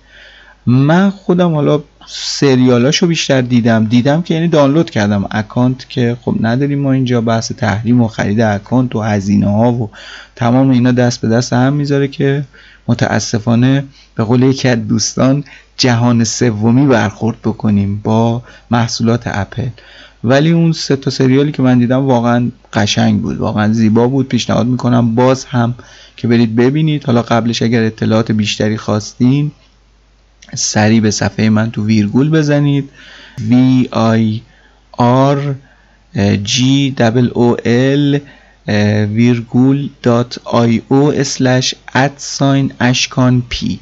من 0.66 1.10
خودم 1.10 1.54
حالا 1.54 1.84
سریالاشو 2.08 3.08
بیشتر 3.08 3.42
دیدم. 3.42 3.86
دیدم 3.86 4.22
که 4.22 4.34
یعنی 4.34 4.48
دانلود 4.48 4.90
کردم. 4.90 5.28
account 5.32 5.90
که 5.90 6.18
خب 6.22 6.36
نداریم 6.42 6.80
ما 6.80 6.92
اینجا 6.92 7.22
بحث 7.22 7.52
تحریم 7.52 8.02
و 8.02 8.08
خرید 8.08 8.42
account 8.42 8.96
و 8.96 9.02
هزینه 9.02 9.50
ها 9.50 9.72
و 9.72 9.90
تمام 10.36 10.70
اینا 10.70 10.92
دست 10.92 11.22
به 11.22 11.28
دست 11.28 11.54
هم 11.54 11.74
می‌ذاره 11.74 12.08
که 12.08 12.44
متاسفانه 12.88 13.84
به 14.16 14.24
قول 14.24 14.44
یکی 14.44 14.68
از 14.68 14.88
دوستان 14.88 15.44
جهان 15.78 16.24
سومی 16.24 16.86
برخورد 16.86 17.42
بکنیم 17.42 18.02
با 18.04 18.44
محصولات 18.72 19.24
اپل. 19.26 19.68
ولی 20.26 20.52
اون 20.52 20.72
سه 20.72 20.96
تا 20.96 21.12
سریالی 21.12 21.52
که 21.52 21.62
من 21.62 21.80
دیدم 21.80 22.06
واقعا 22.06 22.50
قشنگ 22.74 23.22
بود 23.22 23.38
واقعا 23.38 23.74
زیبا 23.74 24.08
بود. 24.08 24.28
پیشنهاد 24.28 24.68
می‌کنم 24.68 25.16
باز 25.16 25.46
هم 25.46 25.76
که 26.18 26.28
برید 26.28 26.56
ببینید. 26.56 27.04
حالا 27.04 27.22
قبلش 27.22 27.62
اگر 27.62 27.84
اطلاعات 27.84 28.32
بیشتری 28.32 28.78
خواستین 28.78 29.52
سریع 30.56 31.02
به 31.02 31.12
صفحه 31.12 31.50
من 31.50 31.72
تو 31.72 31.86
ویرگول 31.86 32.30
بزنید. 32.30 32.90
V 33.38 33.54
i 33.92 34.42
r 35.00 35.40
g 36.44 36.62
o 37.34 37.56
l 37.64 38.20
او 40.88 41.14
اسلش 41.14 41.76
ادساین 41.94 42.72
اشکان 42.80 43.44
پی. 43.50 43.80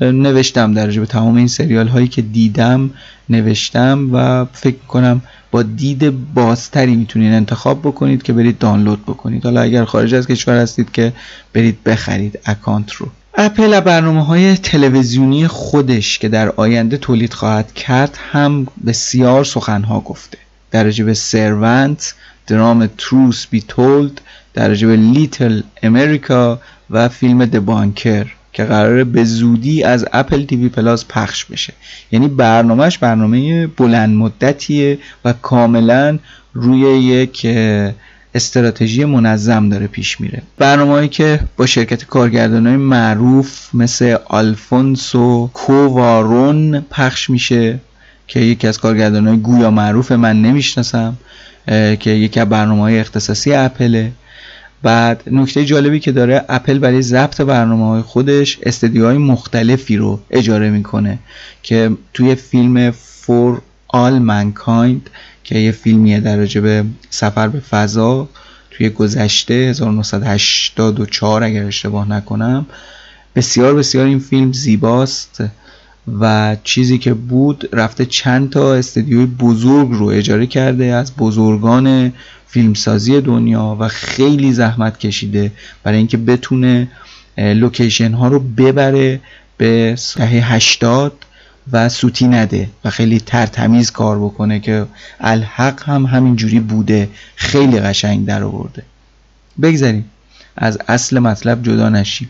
نوشتم 0.00 0.74
در 0.74 0.86
به 0.90 1.06
تمام 1.06 1.36
این 1.36 1.48
سریال 1.48 1.88
هایی 1.88 2.08
که 2.08 2.22
دیدم 2.22 2.90
نوشتم 3.30 4.08
و 4.12 4.44
فکر 4.52 4.76
کنم 4.88 5.22
با 5.52 5.62
دید 5.62 6.34
بازتری 6.34 6.96
می‌تونید 6.96 7.32
انتخاب 7.32 7.80
بکنید 7.80 8.22
که 8.22 8.32
برید 8.32 8.58
دانلود 8.58 9.02
بکنید. 9.02 9.44
حالا 9.44 9.60
اگر 9.60 9.84
خارج 9.84 10.14
از 10.14 10.26
کشور 10.26 10.56
هستید 10.56 10.92
که 10.92 11.12
برید 11.52 11.84
بخرید 11.84 12.38
اکانت 12.46 12.92
رو. 12.92 13.08
اپل 13.34 13.80
برنامه 13.80 14.24
های 14.24 14.56
تلویزیونی 14.56 15.46
خودش 15.46 16.18
که 16.18 16.28
در 16.28 16.48
آینده 16.48 16.96
تولید 16.96 17.32
خواهد 17.32 17.72
کرد 17.72 18.18
هم 18.32 18.66
بسیار 18.86 19.44
سخنها 19.44 20.00
گفته. 20.00 20.38
در 20.70 20.90
به 20.90 21.14
سرونت 21.14 22.14
درام 22.46 22.88
Truth 22.98 23.46
Be 23.46 23.64
Told 23.68 24.20
در 24.54 24.68
به 24.68 24.96
Little 24.96 25.62
America 25.82 26.60
و 26.90 27.08
فیلم 27.08 27.44
The 27.44 27.71
Banker 27.71 28.26
که 28.52 28.64
قراره 28.64 29.04
به 29.04 29.24
زودی 29.24 29.82
از 29.82 30.06
اپل 30.12 30.44
تیوی 30.44 30.68
پلاس 30.68 31.04
پخش 31.08 31.44
بشه. 31.44 31.72
یعنی 32.12 32.28
برنامهش 32.28 32.98
برنامه 32.98 33.66
بلند 33.66 34.16
مدتیه 34.16 34.98
و 35.24 35.32
کاملا 35.32 36.18
روی 36.54 36.80
یک 36.80 37.46
استراتژی 38.34 39.04
منظم 39.04 39.68
داره 39.68 39.86
پیش 39.86 40.20
میره. 40.20 40.42
برنامه‌ای 40.58 41.08
که 41.08 41.40
با 41.56 41.66
شرکت 41.66 42.04
کارگردانای 42.04 42.76
معروف 42.76 43.74
مثل 43.74 44.16
آلفونسو 44.24 45.50
کووارون 45.54 46.80
پخش 46.80 47.30
میشه 47.30 47.80
که 48.28 48.40
یکی 48.40 48.66
از 48.66 48.78
کارگردانای 48.78 49.36
گویا 49.36 49.70
معروف 49.70 50.12
من 50.12 50.42
نمی‌شناسم 50.42 51.16
که 52.00 52.10
یکی 52.10 52.40
از 52.40 52.48
برنامه 52.48 52.82
های 52.82 53.00
اختصاصی 53.00 53.52
اپله. 53.54 54.12
بعد 54.82 55.22
نکته 55.30 55.64
جالبی 55.64 56.00
که 56.00 56.12
داره 56.12 56.44
اپل 56.48 56.78
برای 56.78 57.02
ضبط 57.02 57.40
برنامه 57.40 57.86
های 57.88 58.02
خودش 58.02 58.58
استدیوهای 58.62 59.16
مختلفی 59.18 59.96
رو 59.96 60.20
اجاره 60.30 60.70
می‌کنه 60.70 61.18
که 61.62 61.90
توی 62.14 62.34
فیلم 62.34 62.92
For 62.92 63.60
All 63.94 64.20
Mankind 64.30 65.10
که 65.44 65.58
یه 65.58 65.72
فیلمیه 65.72 66.20
در 66.20 66.36
به 66.36 66.84
سفر 67.10 67.48
به 67.48 67.60
فضا 67.60 68.28
توی 68.70 68.88
گذشته 68.88 69.54
1984 69.54 71.42
اگر 71.42 71.64
اشتباه 71.64 72.08
نکنم 72.08 72.66
بسیار 73.36 73.74
بسیار 73.74 74.06
این 74.06 74.18
فیلم 74.18 74.52
زیباست 74.52 75.44
و 76.20 76.56
چیزی 76.64 76.98
که 76.98 77.14
بود 77.14 77.68
رفته 77.72 78.06
چند 78.06 78.50
تا 78.50 78.74
استدیوی 78.74 79.26
بزرگ 79.26 79.88
رو 79.90 80.06
اجاره 80.06 80.46
کرده 80.46 80.84
از 80.84 81.16
بزرگان 81.16 82.12
فیلمسازی 82.52 83.20
دنیا 83.20 83.76
و 83.80 83.88
خیلی 83.88 84.52
زحمت 84.52 84.98
کشیده 84.98 85.52
برای 85.82 85.98
اینکه 85.98 86.16
بتونه 86.16 86.88
لوکیشن 87.38 88.12
ها 88.12 88.28
رو 88.28 88.40
ببره 88.40 89.20
به 89.56 89.96
دهه 90.16 90.54
80 90.54 91.12
و 91.72 91.88
سوتی 91.88 92.28
نده 92.28 92.70
و 92.84 92.90
خیلی 92.90 93.20
ترتمیز 93.20 93.90
کار 93.90 94.18
بکنه 94.18 94.60
که 94.60 94.86
الحق 95.20 95.82
هم 95.88 96.06
همینجوری 96.06 96.60
بوده 96.60 97.08
خیلی 97.36 97.80
قشنگ 97.80 98.26
در 98.26 98.42
آورده. 98.42 98.82
بگذاریم 99.62 100.10
از 100.56 100.78
اصل 100.88 101.18
مطلب 101.18 101.62
جدا 101.62 101.88
نشیم. 101.88 102.28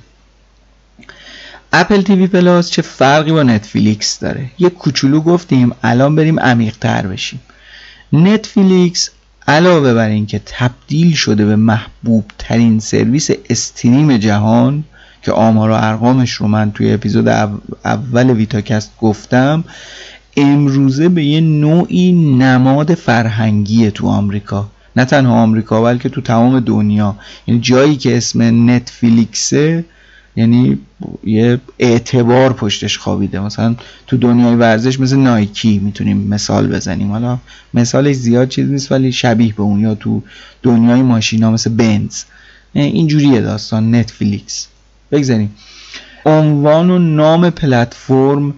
اپل 1.73 2.03
تیوی 2.03 2.27
پلاس 2.27 2.71
چه 2.71 2.83
فرقی 2.83 3.33
با 3.33 3.43
نتفلیکس 3.43 4.19
داره؟ 4.19 4.51
یه 4.59 4.71
کوچولو 4.71 5.21
گفتیم 5.21 5.73
الان 5.83 6.17
بریم 6.17 6.41
عمیق 6.41 6.77
تر 6.77 7.07
بشیم. 7.07 7.41
نتفلیکس 8.13 9.11
علاوه 9.49 9.95
بر 9.95 10.09
اینکه 10.09 10.41
تبدیل 10.47 11.15
شده 11.15 11.45
به 11.45 11.57
محبوب 11.57 12.25
ترین 12.39 12.81
سرویس 12.81 13.31
stream 13.51 14.17
جهان 14.17 14.85
که 15.23 15.33
آمار 15.33 15.71
و 15.71 15.75
ارقامش 15.75 16.33
رو 16.33 16.49
من 16.49 16.73
توی 16.73 16.93
اپیزود 16.93 17.29
اول 17.85 18.31
ویتاکست 18.31 18.93
گفتم 19.01 19.65
امروزه 20.37 21.09
به 21.09 21.25
یه 21.25 21.41
نوعی 21.41 22.13
نماد 22.13 22.95
فرهنگی 22.95 23.91
تو 23.91 24.09
آمریکا. 24.09 24.69
نه 24.97 25.05
تنها 25.05 25.43
آمریکا 25.43 25.83
بلکه 25.83 26.09
تو 26.09 26.21
تمام 26.21 26.61
دنیا. 26.61 27.17
یعنی 27.47 27.61
جایی 27.61 27.97
که 27.97 28.17
اسم 28.17 28.71
نتفلیکسه 28.71 29.85
یعنی 30.37 30.79
یه 31.25 31.61
اعتبار 31.79 32.53
پشتش 32.53 32.99
خوابیده. 32.99 33.41
مثلا 33.41 33.77
تو 34.07 34.17
دنیای 34.17 34.55
ورزش 34.55 35.01
مثل 35.01 35.17
نایکی 35.17 35.79
می‌تونیم 35.79 36.17
مثال 36.17 36.67
بزنیم. 36.67 37.11
حالا 37.11 37.39
مثالش 37.75 38.17
زیاد 38.17 38.49
چیز 38.49 38.71
نیست 38.71 38.93
ولی 38.93 39.13
شبیه 39.13 39.55
به 39.55 39.63
اون 39.63 39.81
یا 39.81 39.95
تو 39.95 40.23
دنیای 40.63 41.03
ماشینا 41.03 41.51
مثل 41.51 41.71
بنز. 41.71 42.23
اینجوریه 42.73 43.41
داستان 43.41 43.95
نتفلیکس. 43.95 44.67
بگذاریم. 45.13 45.55
عنوان 46.27 46.91
و 46.91 46.99
نام 46.99 47.51
پلتفرم 47.51 48.55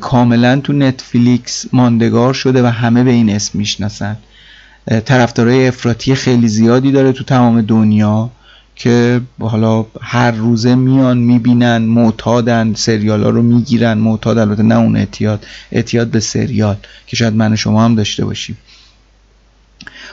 کاملا 0.00 0.60
تو 0.60 0.72
نتفلیکس 0.72 1.66
ماندگار 1.72 2.34
شده 2.34 2.62
و 2.62 2.66
همه 2.66 3.04
به 3.04 3.10
این 3.10 3.30
اسم 3.30 3.58
می‌شناسن. 3.58 4.16
طرفدارای 5.04 5.68
افراطی 5.68 6.14
خیلی 6.14 6.48
زیادی 6.48 6.92
داره 6.92 7.12
تو 7.12 7.24
تمام 7.24 7.60
دنیا. 7.60 8.30
که 8.80 9.20
حالا 9.40 9.86
هر 10.00 10.30
روزه 10.30 10.74
میان 10.74 11.18
می‌بینن 11.18 11.78
معتادن 11.78 12.74
سریال 12.74 13.22
ها 13.22 13.30
رو 13.30 13.42
می‌گیرن. 13.42 13.98
معتاد 13.98 14.38
البته 14.38 14.62
نه 14.62 14.74
اون 14.74 14.96
اعتیاد 14.96 15.46
اعتیاد 15.72 16.08
به 16.08 16.20
سریال 16.20 16.76
که 17.06 17.16
شاید 17.16 17.34
من 17.34 17.56
شما 17.56 17.84
هم 17.84 17.94
داشته 17.94 18.24
باشیم. 18.24 18.58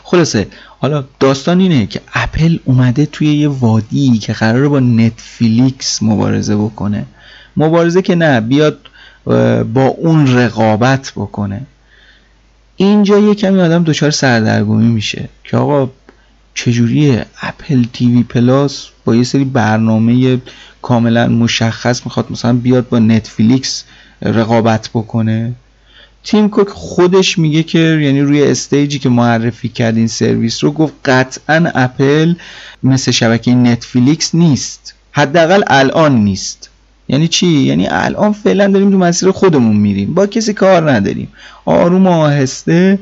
خلاصه 0.03 0.47
حالا 0.79 1.03
داستان 1.19 1.59
اینه 1.59 1.85
که 1.85 2.01
اپل 2.13 2.57
اومده 2.65 3.05
توی 3.05 3.35
یه 3.35 3.47
وادی 3.47 4.17
که 4.17 4.33
قراره 4.33 4.67
با 4.67 4.79
نتفلیکس 4.79 6.03
مبارزه 6.03 6.55
بکنه. 6.55 7.05
مبارزه 7.57 8.01
که 8.01 8.15
نه 8.15 8.41
بیاد 8.41 8.79
با 9.73 9.85
اون 9.97 10.37
رقابت 10.37 11.11
بکنه. 11.15 11.61
اینجا 12.75 13.19
یه 13.19 13.35
کمی 13.35 13.61
آدم 13.61 13.83
دچار 13.83 14.11
سردرگمی 14.11 14.87
میشه 14.87 15.29
که 15.43 15.57
آقا 15.57 15.89
چجوریه 16.59 17.25
اپل 17.41 17.83
تیوی 17.93 18.23
پلاس 18.23 18.87
با 19.05 19.15
یه 19.15 19.23
سری 19.23 19.45
برنامه 19.45 20.41
کاملا 20.81 21.27
مشخص 21.27 22.05
می‌خواد 22.05 22.31
مثلا 22.31 22.53
بیاد 22.53 22.89
با 22.89 22.99
نتفلیکس 22.99 23.83
رقابت 24.21 24.89
بکنه؟ 24.93 25.53
تیم 26.23 26.49
کوک 26.49 26.69
خودش 26.69 27.37
میگه 27.37 27.63
که 27.63 27.79
یعنی 27.79 28.21
روی 28.21 28.43
stage 28.43 28.90
ی 28.90 28.99
که 28.99 29.09
معرفی 29.09 29.69
کرد 29.69 29.97
این 29.97 30.07
سرویس 30.07 30.63
رو 30.63 30.71
گفت 30.71 30.93
قطعا 31.05 31.71
اپل 31.75 32.33
مثل 32.83 33.11
شبکه 33.11 33.55
نتفلیکس 33.55 34.35
نیست. 34.35 34.93
حداقل 35.11 35.63
الان 35.67 36.15
نیست. 36.15 36.69
یعنی 37.07 37.27
چی؟ 37.27 37.47
یعنی 37.47 37.87
الان 37.87 38.33
فعلا 38.33 38.67
داریم 38.67 38.91
تو 38.91 38.97
مسیر 38.97 39.31
خودمون 39.31 39.77
میریم. 39.77 40.13
با 40.13 40.27
کسی 40.27 40.53
کار 40.53 40.91
نداریم. 40.91 41.27
آروم 41.65 42.07
آهسته 42.07 42.99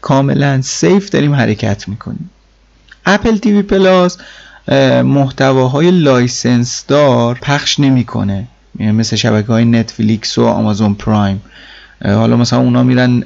کاملا 0.00 0.62
safe 0.62 1.10
داریم 1.10 1.34
حرکت 1.34 1.88
می‌کنیم. 1.88 2.30
اپل 3.06 3.36
تیوی 3.36 3.62
پلاس 3.62 4.18
محتواهای 5.04 5.90
license 5.90 6.84
دار 6.88 7.38
پخش 7.42 7.80
نمی‌کنه. 7.80 8.46
مثل 8.78 9.16
شبکه 9.16 9.52
های 9.52 9.64
نتفلیکس 9.64 10.38
و 10.38 10.44
آمازون 10.44 10.94
پرایم 10.94 11.42
حالا 12.04 12.36
مثلا 12.36 12.58
اونا 12.58 12.82
میرن 12.82 13.24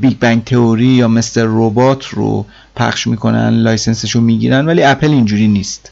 Big 0.00 0.18
Bang 0.20 0.44
Theory 0.44 0.86
یا 0.86 1.08
Mr. 1.08 1.44
Robot 1.46 2.06
رو 2.06 2.46
پخش 2.76 3.06
می‌کنن 3.06 3.48
license 3.48 3.98
شو 3.98 4.20
می‌گیرن 4.20 4.66
ولی 4.66 4.82
اپل 4.82 5.10
اینجوری 5.10 5.48
نیست. 5.48 5.90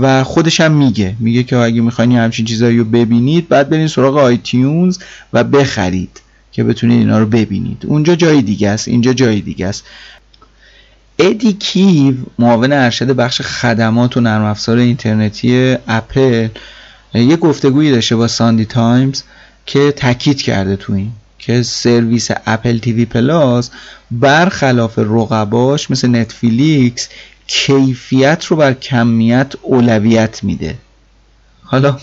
و 0.00 0.24
خودش 0.24 0.60
هم 0.60 0.72
میگه. 0.72 1.16
میگه 1.20 1.42
که 1.42 1.56
اگه 1.56 1.80
می‌خواین 1.80 2.12
همچین 2.12 2.44
چیزایی 2.44 2.78
رو 2.78 2.84
ببینید 2.84 3.48
بعد 3.48 3.70
برین 3.70 3.88
سراغ 3.88 4.16
iTunes 4.16 4.98
و 5.32 5.44
بخرید 5.44 6.20
که 6.52 6.64
بتونید 6.64 6.98
اینا 6.98 7.18
رو 7.18 7.26
ببینید. 7.26 7.82
اونجا 7.86 8.14
جای 8.14 8.42
دیگه 8.42 8.68
است. 8.68 8.88
اینجا 8.88 9.12
جای 9.12 9.40
دیگه 9.40 9.66
است. 9.66 9.84
ادی 11.18 11.52
کیو 11.52 12.14
معاون 12.38 12.72
ارشد 12.72 13.06
بخش 13.06 13.40
خدمات 13.40 14.16
و 14.16 14.20
نرم 14.20 14.44
افزار 14.44 14.76
اینترنتی 14.78 15.76
اپل 15.88 16.48
یه 17.14 17.36
گفتگویی 17.36 17.90
داشته 17.90 18.16
با 18.16 18.28
ساندی 18.28 18.64
تایمز 18.64 19.22
که 19.66 19.92
تاکید 19.92 20.42
کرده 20.42 20.76
تو 20.76 20.92
این 20.92 21.12
که 21.38 21.62
سرویس 21.62 22.28
اپل 22.46 22.78
تیوی 22.78 23.04
پلاس 23.04 23.70
برخلاف 24.10 24.98
رقباش 24.98 25.90
مثل 25.90 26.08
نتفلیکس 26.08 27.08
کیفیت 27.46 28.44
رو 28.44 28.56
بر 28.56 28.72
کمیت 28.72 29.52
اولویت 29.62 30.44
میده. 30.44 30.74
حالا 31.62 31.98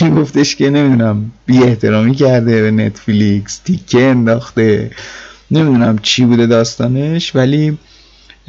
این 0.00 0.14
گفتش 0.14 0.56
که 0.56 0.70
نمی‌دونم 0.70 1.30
بی 1.46 1.58
احترامی 1.58 2.14
کرده 2.14 2.62
به 2.62 2.70
نتفلیکس 2.70 3.58
تیکه 3.58 4.02
انداخته. 4.02 4.90
نمی‌دونم 5.50 5.98
چی 5.98 6.24
بوده 6.24 6.46
داستانش 6.46 7.36
ولی 7.36 7.78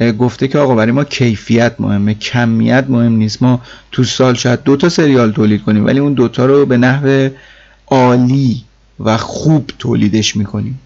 گفته 0.00 0.48
که 0.48 0.58
آقا 0.58 0.74
برای 0.74 0.92
ما 0.92 1.04
کیفیت 1.04 1.74
مهمه 1.78 2.14
کمیت 2.14 2.84
مهم 2.88 3.12
نیست. 3.12 3.42
ما 3.42 3.60
تو 3.92 4.04
سال 4.04 4.34
شاید 4.34 4.62
دو 4.62 4.76
تا 4.76 4.88
سریال 4.88 5.32
تولید 5.32 5.62
کنیم 5.62 5.86
ولی 5.86 5.98
اون 5.98 6.14
دوتا 6.14 6.46
رو 6.46 6.66
به 6.66 6.76
نحو 6.76 7.28
عالی 7.86 8.64
و 9.00 9.16
خوب 9.16 9.70
تولیدش 9.78 10.36
می‌کنیم. 10.36 10.80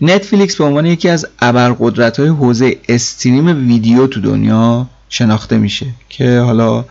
نتفلیکس 0.00 0.56
به 0.56 0.64
عنوان 0.64 0.86
یکی 0.86 1.08
از 1.08 1.26
ابرقدرت 1.38 2.20
های 2.20 2.28
حوزه 2.28 2.76
استریم 2.88 3.68
ویدیو 3.68 4.06
تو 4.06 4.20
دنیا 4.20 4.86
شناخته 5.08 5.58
میشه 5.58 5.86
که 6.08 6.40
حالا 6.40 6.84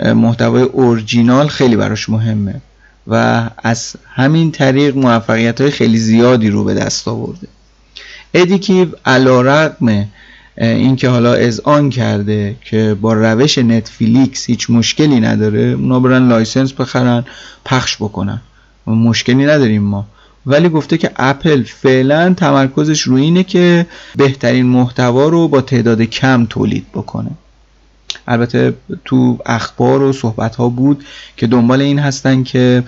محتوای 0.00 0.62
اورجینال 0.62 1.48
خیلی 1.48 1.76
براش 1.76 2.08
مهمه 2.08 2.60
و 3.06 3.50
از 3.58 3.96
همین 4.14 4.52
طریق 4.52 4.96
موفقیت 4.96 5.60
های 5.60 5.70
خیلی 5.70 5.98
زیادی 5.98 6.50
رو 6.50 6.64
به 6.64 6.74
دست 6.74 7.08
آورده. 7.08 7.48
ادی 8.34 8.86
کیو 9.06 9.40
علی‌رغم 9.42 10.06
اینکه 10.60 11.08
حالا 11.08 11.34
اذعان 11.34 11.90
کرده 11.90 12.56
که 12.64 12.96
با 13.00 13.12
روش 13.12 13.58
نتفلیکس 13.58 14.46
هیچ 14.46 14.70
مشکلی 14.70 15.20
نداره 15.20 15.60
اونا 15.60 16.00
برن 16.00 16.28
license 16.28 16.72
بخرن 16.72 17.24
پخش 17.64 17.96
بکنن. 17.96 18.40
مشکلی 18.86 19.46
نداریم 19.46 19.82
ما. 19.82 20.06
ولی 20.46 20.68
گفته 20.68 20.98
که 20.98 21.10
اپل 21.16 21.62
فعلا 21.62 22.34
تمرکزش 22.34 23.00
روی 23.00 23.22
اینه 23.22 23.44
که 23.44 23.86
بهترین 24.16 24.66
محتوا 24.66 25.28
رو 25.28 25.48
با 25.48 25.60
تعداد 25.60 26.02
کم 26.02 26.46
تولید 26.46 26.86
بکنه. 26.94 27.30
البته 28.28 28.74
تو 29.04 29.38
اخبار 29.46 30.02
و 30.02 30.12
صحبت 30.12 30.56
ها 30.56 30.68
بود 30.68 31.04
که 31.36 31.46
دنبال 31.46 31.80
این 31.80 31.98
هستن 31.98 32.42
که 32.42 32.84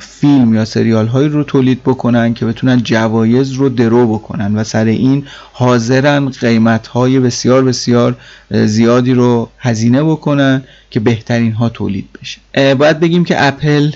فیلم 0.00 0.54
یا 0.54 0.64
سریال 0.64 1.06
هایی 1.06 1.28
رو 1.28 1.44
تولید 1.44 1.82
بکنن 1.82 2.34
که 2.34 2.46
بتونن 2.46 2.82
جوایز 2.82 3.52
رو 3.52 3.68
درو 3.68 4.14
بکنن 4.14 4.56
و 4.56 4.64
سر 4.64 4.84
این 4.84 5.26
حاضرن 5.52 6.28
قیمت 6.28 6.86
های 6.86 7.20
بسیار 7.20 7.64
بسیار 7.64 8.16
زیادی 8.50 9.14
رو 9.14 9.48
هزینه 9.58 10.02
بکنن 10.02 10.62
که 10.90 11.00
بهترین 11.00 11.52
ها 11.52 11.68
تولید 11.68 12.08
بشه. 12.20 12.74
باید 12.74 13.00
بگیم 13.00 13.24
که 13.24 13.46
اپل 13.46 13.90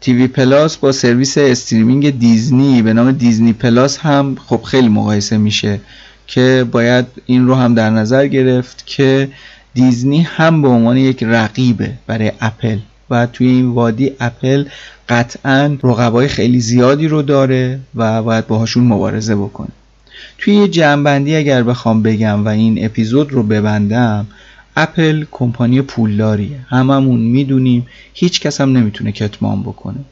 تیوی 0.00 0.26
پلاس 0.26 0.76
با 0.76 0.92
سرویس 0.92 1.38
streaming 1.38 2.18
دیزنی 2.18 2.82
به 2.82 2.92
نام 2.92 3.12
دیزنی 3.12 3.52
پلاس 3.52 3.98
هم 3.98 4.36
خب 4.46 4.62
خیلی 4.62 4.88
مقایسه 4.88 5.38
میشه 5.38 5.80
که 6.26 6.66
باید 6.72 7.06
این 7.26 7.46
رو 7.46 7.54
هم 7.54 7.74
در 7.74 7.90
نظر 7.90 8.26
گرفت 8.26 8.86
که 8.86 9.28
دیزنی 9.74 10.22
هم 10.22 10.62
به 10.62 10.68
عنوان 10.68 10.96
یک 10.96 11.22
رقیبه 11.22 11.92
برای 12.06 12.32
اپل. 12.40 12.78
و 13.10 13.26
توی 13.26 13.46
این 13.46 13.68
وادی 13.68 14.12
اپل 14.20 14.64
قطعا 15.08 15.78
رقبای 15.82 16.28
خیلی 16.28 16.60
زیادی 16.60 17.08
رو 17.08 17.22
داره 17.22 17.80
و 17.94 18.22
باید 18.22 18.46
باهاشون 18.46 18.84
مبارزه 18.84 19.36
بکنه. 19.36 19.68
توی 20.38 20.54
یه 20.54 20.68
جنبندی 20.68 21.36
اگر 21.36 21.62
بخوام 21.62 22.02
بگم 22.02 22.44
و 22.44 22.48
این 22.48 22.84
اپیزود 22.84 23.32
رو 23.32 23.42
ببندم 23.42 24.26
اپل 24.76 25.24
کمپانی 25.30 25.82
پولداریه. 25.82 26.58
هممون 26.68 27.20
می‌دونیم 27.20 27.86
هیچ 28.14 28.40
کس 28.40 28.60
هم 28.60 28.76
نمی‌تونه 28.76 29.12
کتمان 29.12 29.62
بکنه. 29.62 30.04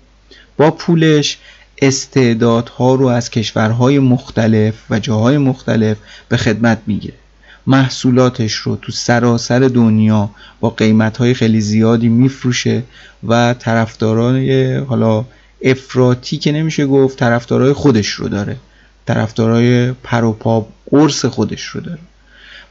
با 0.56 0.70
پولش 0.70 1.38
استعدادها 1.82 2.94
رو 2.94 3.06
از 3.06 3.30
کشورهای 3.30 3.98
مختلف 3.98 4.74
و 4.90 4.98
جاهای 4.98 5.38
مختلف 5.38 5.96
به 6.28 6.36
خدمت 6.36 6.78
می‌گیره. 6.86 7.14
محصولاتش 7.68 8.54
رو 8.54 8.76
تو 8.76 8.92
سراسر 8.92 9.58
دنیا 9.58 10.30
با 10.60 10.70
قیمتهای 10.70 11.34
خیلی 11.34 11.60
زیادی 11.60 12.08
میفروشه 12.08 12.82
و 13.28 13.54
طرفدارای 13.54 14.76
حالا 14.76 15.24
افراتی 15.62 16.36
که 16.36 16.52
نمیشه 16.52 16.86
گفت 16.86 17.18
طرفدارای 17.18 17.72
خودش 17.72 18.08
رو 18.08 18.28
داره. 18.28 18.56
طرفدارای 19.06 19.92
پروپا 19.92 20.66
قرص 20.90 21.24
خودش 21.24 21.64
رو 21.64 21.80
داره. 21.80 21.98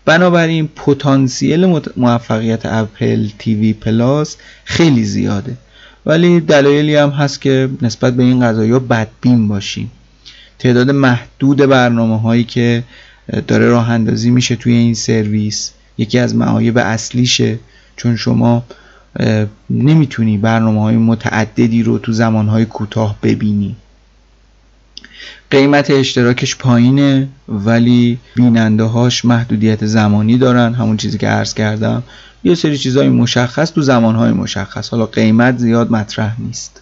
بنابراین 0.06 0.68
پتانسیل 0.68 1.82
موفقیت 1.98 2.66
اپل 2.66 3.28
تیوی 3.40 3.74
پلاس 3.74 4.38
خیلی 4.66 5.04
زیاده. 5.04 5.58
ولی 6.06 6.40
دلایلی 6.40 6.96
هم 6.96 7.10
هست 7.10 7.42
که 7.42 7.70
نسبت 7.82 8.14
به 8.14 8.24
این 8.24 8.40
قضایی 8.46 8.72
بدبین 8.72 9.48
باشیم. 9.48 9.92
تعداد 10.60 10.92
محدود 10.92 11.58
برنامه 11.58 12.20
هایی 12.20 12.44
که 12.44 12.84
داره 13.48 13.70
راه 13.70 13.90
اندازی 13.90 14.30
میشه 14.30 14.56
توی 14.56 14.74
این 14.74 14.94
سرویس. 14.94 15.72
یکی 15.98 16.20
از 16.20 16.36
معایب 16.36 16.78
اصلیشه. 16.78 17.60
چون 17.96 18.16
شما 18.16 18.64
نمی‌تونی 19.70 20.38
برنامه 20.38 20.82
های 20.82 20.98
متعددی 20.98 21.84
رو 21.84 21.98
تو 21.98 22.14
زمان 22.14 22.48
های 22.48 22.66
کوتاه 22.66 23.16
ببینی. 23.24 23.76
قیمت 25.52 25.92
اشتراکش 25.92 26.56
پایینه 26.56 27.28
ولی 27.48 28.18
بیننده 28.36 28.84
هاش 28.84 29.26
محدودیت 29.26 29.86
زمانی 29.86 30.38
دارن. 30.38 30.74
همون 30.74 30.98
چیزی 30.98 31.18
که 31.18 31.28
عرض 31.28 31.54
کردم. 31.54 32.04
یه 32.44 32.56
سری 32.56 32.78
چیزهای 32.78 33.10
مشخص 33.10 33.72
تو 33.72 33.82
زمانهای 33.82 34.32
مشخص. 34.32 34.90
حالا 34.90 35.06
قیمت 35.06 35.58
زیاد 35.58 35.92
مطرح 35.92 36.42
نیست. 36.42 36.82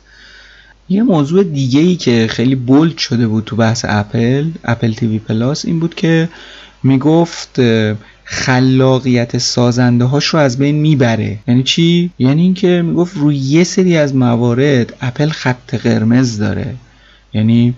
یه 0.90 1.04
موضوع 1.04 1.44
دیگه 1.44 1.80
ای 1.80 1.96
که 1.96 2.28
خیلی 2.30 2.56
bold 2.56 2.98
شده 2.98 3.28
بود 3.28 3.44
تو 3.44 3.56
بحث 3.56 3.86
Apple 3.88 4.50
Apple 4.64 4.94
TV 4.94 5.20
Plus 5.20 5.66
این 5.66 5.80
بود 5.80 5.96
که 5.96 6.30
می‌گفت 6.84 7.60
خلاقیت 8.24 9.38
سازنده 9.38 10.06
هاش 10.06 10.26
رو 10.26 10.40
از 10.40 10.58
بین 10.58 10.76
می‌بره. 10.76 11.40
یعنی 11.48 11.64
چی؟ 11.64 12.12
یعنی 12.20 12.42
اینکه 12.42 12.82
می‌گفت 12.86 13.18
روی 13.18 13.36
یه 13.36 13.64
سری 13.64 13.98
از 13.98 14.16
موارد 14.16 14.94
اپل 15.02 15.30
خط 15.30 15.76
قرمز 15.76 16.38
داره. 16.38 16.76
یعنی 17.34 17.74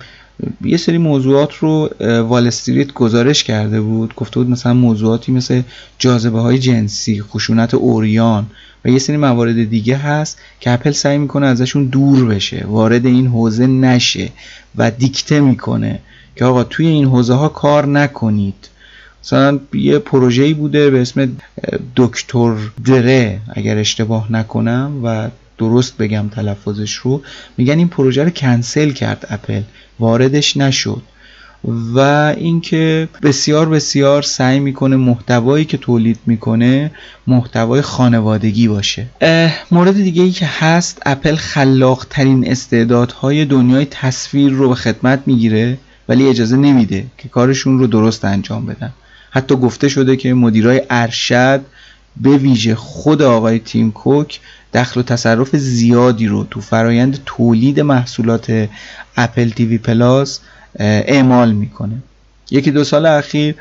یه 0.62 0.78
سری 0.78 0.98
موضوعات 0.98 1.54
رو 1.54 1.90
Wall 2.00 2.48
Street 2.48 2.94
گزارش 2.94 3.44
کرده 3.44 3.82
بود. 3.82 4.16
گفته 4.16 4.40
بود 4.40 4.50
مثلا 4.50 4.74
موضوعاتی 4.74 5.32
مثل 5.32 5.62
جاذبه 6.00 6.40
های 6.40 6.60
جنسی 6.60 7.22
خشونت 7.22 7.74
اوریان 7.74 8.48
و 8.86 8.90
یه 8.90 9.00
سری 9.00 9.18
موارد 9.18 9.70
دیگه 9.70 9.98
هست 9.98 10.38
که 10.60 10.72
اپل 10.72 10.92
سعی 10.92 11.18
می‌کنه 11.18 11.46
ازشون 11.46 11.86
دور 11.86 12.26
بشه. 12.26 12.66
وارد 12.68 13.06
این 13.06 13.28
حوزه 13.28 13.68
نشه 13.68 14.30
و 14.76 14.92
دیکته 14.92 15.40
می‌کنه 15.40 16.00
که 16.36 16.46
آقا 16.46 16.64
توی 16.64 16.88
این 16.88 17.06
حوزه 17.06 17.34
ها 17.34 17.50
کار 17.50 17.86
نکنید. 17.86 18.70
مثلا 19.24 19.60
یه 19.74 20.00
پروژه‌ای 20.00 20.54
بوده 20.54 20.90
به 20.90 21.02
اسم 21.02 21.38
دکتر 21.96 22.56
دره 22.86 23.40
اگر 23.54 23.78
اشتباه 23.78 24.32
نکنم 24.32 24.92
و 25.04 25.30
درست 25.58 25.98
بگم 25.98 26.30
تلفظش 26.30 26.94
رو 26.94 27.22
میگن 27.58 27.78
این 27.78 27.88
پروژه 27.88 28.24
رو 28.24 28.30
کنسل 28.30 28.92
کرد 28.92 29.28
اپل. 29.30 29.62
واردش 30.00 30.58
نشد. 30.58 31.02
و 31.68 32.00
اینکه 32.38 33.10
بسیار 33.24 33.70
بسیار 33.70 34.22
سعی 34.22 34.60
می‌کنه 34.60 34.96
محتوایی 34.96 35.66
که 35.66 35.78
تولید 35.78 36.20
می‌کنه 36.26 36.92
محتوای 37.28 37.82
خانوادگی 37.82 38.68
باشه. 38.68 39.06
مورد 39.72 39.94
دیگه 39.94 40.24
ای 40.24 40.32
که 40.32 40.46
هست 40.60 41.02
اپل 41.06 41.36
خلاق 41.36 42.06
ترین 42.10 42.52
استعدادهای 42.52 43.46
دنیای 43.46 43.86
تصویر 43.86 44.52
رو 44.52 44.70
به 44.70 44.76
خدمت 44.76 45.22
می‌گیره 45.26 45.78
ولی 46.10 46.28
اجازه 46.28 46.58
نمیده 46.58 47.06
که 47.18 47.30
کارشون 47.30 47.80
رو 47.80 47.88
درست 47.88 48.26
انجام 48.26 48.66
بدن. 48.66 48.94
حتی 49.30 49.56
گفته 49.56 49.90
شده 49.90 50.16
که 50.16 50.34
مدیرای 50.34 50.82
ارشد 50.90 51.62
به 52.18 52.38
ویژه 52.38 52.76
خود 52.76 53.22
آقای 53.22 53.60
تیم 53.60 53.92
کوک 53.92 54.40
دخل 54.74 55.00
و 55.00 55.04
تصرف 55.04 55.56
زیادی 55.56 56.28
رو 56.28 56.44
تو 56.44 56.62
فرایند 56.62 57.20
تولید 57.26 57.80
محصولات 57.80 58.70
Apple 59.18 59.50
TV 59.50 59.78
Plus 59.78 60.40
اعمال 60.80 61.52
می‌کنه. 61.52 61.98
یکی 62.52 62.72
دو 62.72 62.84
سال 62.84 63.06
اخیر 63.06 63.56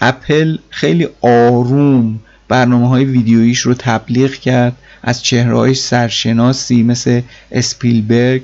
اپل 0.00 0.58
خیلی 0.70 1.08
آروم 1.20 2.20
برنامه 2.48 2.88
های 2.88 3.04
ویدیویش 3.04 3.60
رو 3.60 3.74
تبلیغ 3.74 4.32
کرد. 4.32 4.76
از 5.02 5.22
چهره 5.22 5.56
های 5.56 5.74
سرشناسی 5.74 6.82
مثل 6.82 7.22
اسپیلبرگ 7.52 8.42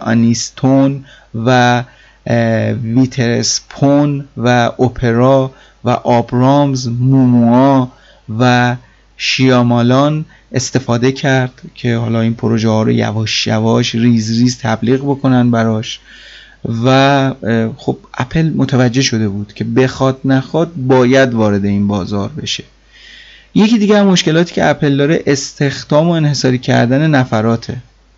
آنیستون 0.00 1.04
و 1.34 1.82
ویترسپون 2.82 4.28
و 4.36 4.48
اپرا 4.78 5.54
و 5.84 5.90
آبرامز 5.90 6.88
موموا 6.88 7.88
و 8.38 8.76
شیامالان 9.16 10.24
استفاده 10.52 11.12
کرد 11.12 11.62
که 11.74 11.96
حالا 11.96 12.20
این 12.20 12.34
پروژه 12.34 12.68
ها 12.68 12.82
رو 12.82 12.90
یواش 12.90 13.46
یواش 13.46 13.94
ریز 13.94 14.40
ریز 14.40 14.58
تبلیغ 14.58 15.00
بکنن 15.00 15.50
براش. 15.50 16.00
و 16.84 17.32
خب 17.76 17.96
اپل 18.14 18.52
متوجه 18.56 19.02
شده 19.02 19.28
بود 19.28 19.52
که 19.52 19.64
بخواد 19.64 20.20
نخواد 20.24 20.72
باید 20.76 21.34
وارد 21.34 21.64
این 21.64 21.88
بازار 21.88 22.28
بشه. 22.28 22.64
یکی 23.54 23.78
دیگه 23.78 23.98
هم 23.98 24.06
مشکلاتی 24.06 24.54
که 24.54 24.64
اپل 24.64 24.96
داره 24.96 25.22
استخدام 25.26 26.08
و 26.08 26.10
انحصاری 26.10 26.58
کردن 26.58 27.06
نفراته. 27.06 27.76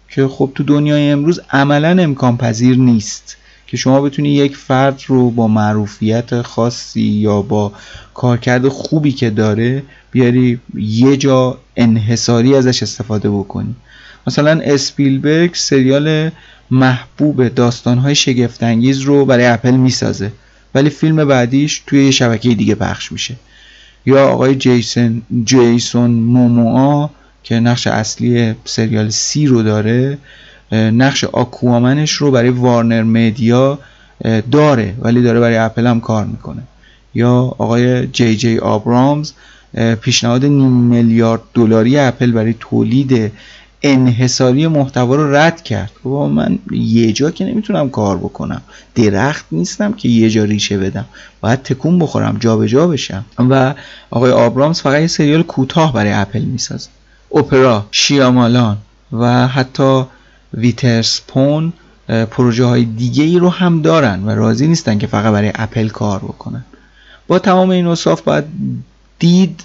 که 0.08 0.28
خب 0.28 0.52
تو 0.54 0.62
دنیای 0.62 1.10
امروز 1.10 1.40
عملا 1.50 2.02
امکان 2.02 2.36
پذیر 2.36 2.76
نیست 2.76 3.36
که 3.66 3.76
شما 3.76 4.00
بتونی 4.00 4.28
یک 4.28 4.56
فرد 4.56 5.00
رو 5.06 5.30
با 5.30 5.48
معروفیت 5.48 6.42
خاصی 6.42 7.00
یا 7.00 7.42
با 7.42 7.72
کارکرد 8.14 8.68
خوبی 8.68 9.12
که 9.12 9.30
داره 9.30 9.82
بیاری 10.10 10.60
یه 10.74 11.16
جا 11.16 11.58
انحصاری 11.76 12.54
ازش 12.54 12.82
استفاده 12.82 13.30
بکنی. 13.30 13.74
مثلا 14.26 14.60
اسپیلبرگ 14.64 15.54
سریال 15.54 16.30
محبوب 16.70 17.48
داستانهای 17.48 18.14
شگفتانگیز 18.14 19.00
رو 19.00 19.24
برای 19.24 19.46
اپل 19.46 19.70
می‌سازه. 19.70 20.32
ولی 20.74 20.90
فیلم 20.90 21.24
بعدیش 21.24 21.82
توی 21.86 22.04
یه 22.04 22.10
شبکه 22.10 22.54
دیگه 22.54 22.74
پخش 22.74 23.12
میشه. 23.12 23.36
یا 24.06 24.28
آقای 24.28 24.54
جیسون 24.54 25.22
جیسون 25.44 26.10
موموآ 26.10 27.08
که 27.42 27.60
نقش 27.60 27.86
اصلی 27.86 28.54
سریال 28.64 29.10
سی 29.10 29.46
رو 29.46 29.62
داره 29.62 30.18
نقش 30.72 31.24
آکوامنش 31.24 32.12
رو 32.12 32.30
برای 32.30 32.50
وارنر 32.50 33.02
مدیا 33.02 33.78
داره 34.50 34.94
ولی 35.00 35.22
داره 35.22 35.40
برای 35.40 35.56
اپل 35.56 35.86
هم 35.86 36.00
کار 36.00 36.24
می‌کنه. 36.24 36.62
یا 37.14 37.32
آقای 37.34 38.06
جی 38.06 38.36
جی 38.36 38.58
آبرامز 38.58 39.32
پیشنهاد 40.00 40.44
نیم 40.44 40.72
میلیارد 40.72 41.40
دلاری 41.54 41.98
اپل 41.98 42.32
برای 42.32 42.54
تولید 42.60 43.32
انحصاری 43.82 44.66
محتوا 44.66 45.14
رو 45.14 45.34
رد 45.34 45.62
کرد. 45.62 45.90
بابا 46.02 46.28
من 46.28 46.58
یه 46.70 47.12
جا 47.12 47.30
که 47.30 47.44
نمی‌تونم 47.44 47.90
کار 47.90 48.16
بکنم. 48.16 48.62
درخت 48.94 49.46
نیستم 49.52 49.92
که 49.92 50.08
یه 50.08 50.30
جا 50.30 50.44
ریشه 50.44 50.78
بدم. 50.78 51.04
باید 51.40 51.62
تکون 51.62 51.98
بخورم 51.98 52.36
جابجا 52.40 52.66
جا 52.66 52.86
بشم. 52.88 53.24
و 53.38 53.74
آقای 54.10 54.30
آبرامز 54.30 54.80
فقط 54.80 55.00
یه 55.00 55.06
سریال 55.06 55.42
کوتاه 55.42 55.92
برای 55.92 56.12
اپل 56.12 56.40
می‌سازه. 56.40 56.88
اپرا 57.34 57.86
شیامالان 57.90 58.76
و 59.12 59.48
حتی 59.48 60.02
ویترسپون 60.54 61.72
پروژه 62.30 62.64
های 62.64 62.84
دیگه 62.84 63.24
ای 63.24 63.38
رو 63.38 63.50
هم 63.50 63.82
دارن 63.82 64.22
و 64.24 64.30
راضی 64.30 64.66
نیستن 64.66 64.98
که 64.98 65.06
فقط 65.06 65.32
برای 65.32 65.52
اپل 65.54 65.88
کار 65.88 66.18
بکنن. 66.18 66.64
با 67.28 67.38
تمام 67.38 67.70
این 67.70 67.86
اوصاف 67.86 68.20
باید 68.20 68.44
دید 69.18 69.64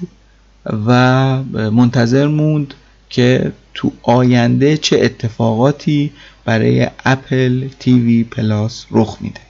و 0.88 1.38
منتظر 1.54 2.28
موند 2.28 2.74
که 3.10 3.52
تو 3.74 3.92
آینده 4.04 4.78
چه 4.78 5.00
اتفاقاتی 5.02 6.12
برای 6.46 6.88
Apple 7.06 7.68
TV 7.80 8.24
Plus 8.24 8.86
رخ 8.92 9.18
میده. 9.22 9.42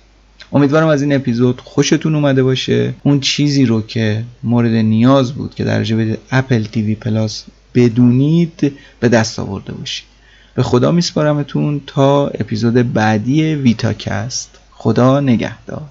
امیدوارم 0.53 0.87
از 0.87 1.01
این 1.01 1.13
اپیزود 1.13 1.61
خوشتون 1.61 2.15
اومده 2.15 2.43
باشه. 2.43 2.93
اون 3.03 3.19
چیزی 3.19 3.65
رو 3.65 3.81
که 3.81 4.23
مورد 4.43 4.71
نیاز 4.71 5.33
بود 5.33 5.55
که 5.55 5.63
راجع 5.63 5.83
به 5.83 6.17
Apple 6.31 6.63
TV 6.63 6.95
Plus 6.95 7.43
بدونید 7.75 8.73
به 8.99 9.09
دست 9.09 9.39
آورده 9.39 9.73
باشید. 9.73 10.05
به 10.55 10.63
خدا 10.63 10.91
میسپارمتون 10.91 11.81
تا 11.87 12.27
اپیزود 12.27 12.93
بعدی 12.93 13.55
ویتاکست 13.55 14.59
خدا 14.71 15.19
نگهدار. 15.19 15.89